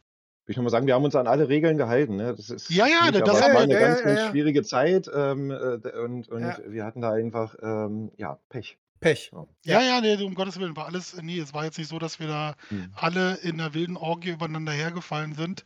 [0.49, 2.35] Will ich noch mal sagen, wir haben uns an alle Regeln gehalten, ne?
[2.35, 3.67] Das ist Ja, ja, nicht das aber war wir.
[3.67, 4.37] 'ne Ja, ganz, ja, ganz ja.
[4.37, 6.63] schwierige Zeit, ähm, äh, und und Ja.
[6.67, 8.79] wir hatten da einfach, ähm, ja, Pech.
[9.01, 9.33] Pech.
[9.65, 12.19] Ja, ja, ne, um Gottes Willen, war alles ne, es war jetzt nicht so, dass
[12.19, 12.95] wir da Mhm.
[12.95, 15.65] alle in 'ner wilden Orgie übereinander hergefallen sind,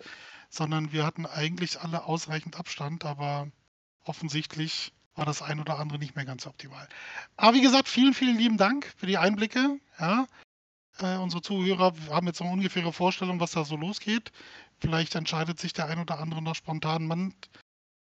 [0.50, 3.48] sondern wir hatten eigentlich alle ausreichend Abstand, aber
[4.04, 6.88] offensichtlich war das ein oder andere nicht mehr ganz optimal.
[7.36, 10.26] Aber wie gesagt, vielen, vielen lieben Dank für die Einblicke, ja.
[11.00, 14.32] Äh, unsere Zuhörer haben jetzt 'ne ungefähre Vorstellung, was da so losgeht.
[14.80, 17.34] Vielleicht entscheidet sich der ein oder andere noch spontan: „Mann,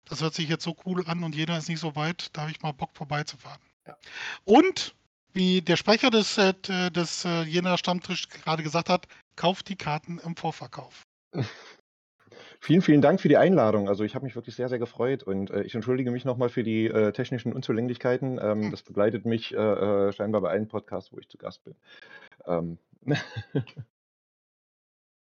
[0.06, 2.50] das hört sich jetzt so cool an und Jena ist nicht so weit, da habe
[2.52, 3.96] ich mal Bock vorbeizufahren.“ Ja.
[4.44, 4.94] Und
[5.34, 6.54] wie der Sprecher des, äh,
[6.90, 11.02] des äh, Jena Stammtisch gerade gesagt hat, kauft die Karten im Vorverkauf.
[12.60, 13.88] Vielen, vielen Dank für die Einladung.
[13.88, 16.64] Also ich habe mich wirklich sehr, sehr gefreut und äh, ich entschuldige mich nochmal für
[16.64, 18.38] die äh, technischen Unzulänglichkeiten.
[18.42, 18.70] Ähm, Hm.
[18.72, 21.74] das begleitet mich äh, äh, scheinbar bei allen Podcasts, wo ich zu Gast bin.
[22.46, 22.78] Ähm,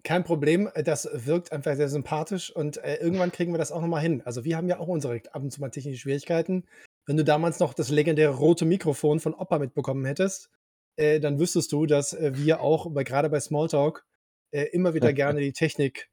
[0.05, 4.01] Kein Problem, das wirkt einfach sehr sympathisch und äh, irgendwann kriegen wir das auch nochmal
[4.01, 4.23] hin.
[4.25, 6.67] Also wir haben ja auch unsere ab und zu mal technische Schwierigkeiten.
[7.05, 10.51] Wenn du damals noch das legendäre rote Mikrofon von Opa mitbekommen hättest,
[10.97, 14.07] äh, dann wüsstest du, dass wir auch bei, gerade bei Smalltalk
[14.51, 16.09] immer wieder gerne die Technik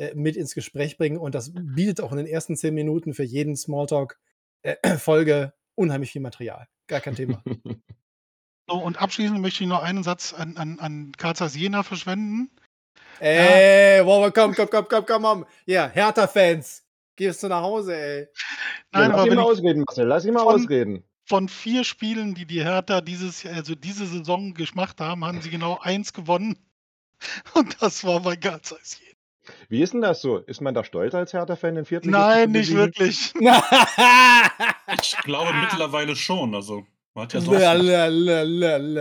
[0.00, 3.22] äh, mit ins Gespräch bringen und das bietet auch in den ersten zehn Minuten für
[3.22, 6.66] jeden Smalltalk-Folge unheimlich viel Material.
[6.86, 7.42] Gar kein Thema.
[8.68, 12.52] So, und abschließend möchte ich noch einen Satz an, an, an Karl Zeiss Jena verschwenden.
[13.18, 15.46] Ey, wow, komm, komm, komm, komm, komm, komm.
[15.66, 16.84] Ja, Hertha-Fans,
[17.16, 18.28] gehst du nach Hause, ey.
[18.92, 20.06] Nein, lass aber ihn mal ich ausreden, Marcel.
[20.06, 21.04] Lass ihn mal von- ausreden.
[21.24, 25.80] von vier Spielen, die die Hertha dieses, also diese Saison gemacht haben, haben sie genau
[25.80, 26.56] eins gewonnen.
[27.54, 29.09] Und das war bei Karl Zeiss Jena.
[29.68, 30.38] Wie ist denn das so?
[30.38, 33.32] Ist man da stolz als Hertha-Fan, den vierten Nein, nicht wirklich.
[35.02, 36.54] Ich glaube mittlerweile schon.
[36.54, 39.00] Also, man hat ja so La,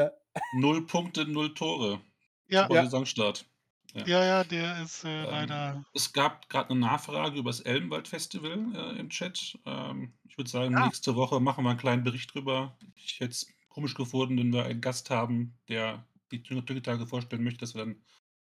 [0.53, 1.99] null Punkte, null Tore.
[2.47, 2.83] Ja, Super Ja.
[2.85, 3.45] Saisonstart.
[3.93, 5.85] ja, ja, der ist äh, Ähm, leider.
[5.93, 9.57] Es gab gerade eine Nachfrage über das Elbenwald-Festival äh, im Chat.
[9.65, 10.85] Ähm, ich würde sagen, Ah.
[10.85, 12.77] nächste Woche machen wir einen kleinen Bericht drüber.
[12.95, 17.59] Ich hätte es komisch gefunden, wenn wir einen Gast haben, der die Tügetage vorstellen möchte,
[17.61, 17.95] dass wir dann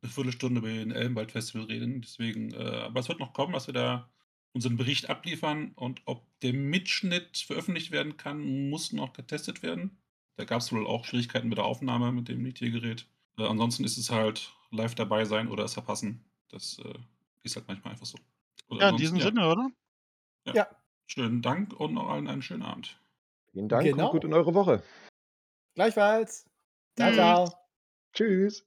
[0.03, 2.03] eine Viertelstunde über den Elbenwald-Festival reden.
[2.03, 4.11] Deswegen, äh, aber es wird noch kommen, dass wir da
[4.53, 9.99] unseren Bericht abliefern und ob der Mitschnitt veröffentlicht werden kann, muss noch getestet werden.
[10.37, 13.07] Da gab es wohl auch Schwierigkeiten mit der Aufnahme mit dem Mietiergerät.
[13.39, 16.25] Äh, ansonsten ist es halt live dabei sein oder es verpassen.
[16.49, 16.95] Das äh,
[17.43, 18.19] ist halt manchmal einfach so.
[18.69, 19.71] Und Ja, in diesem Sinne, oder?
[21.07, 22.99] Schönen Dank und noch allen einen schönen Abend.
[23.53, 24.07] Vielen Dank Genau.
[24.07, 24.83] und gut in eure Woche.
[25.75, 26.49] Gleichfalls.
[26.97, 27.53] Ciao, ciao.
[28.15, 28.67] Tschüss.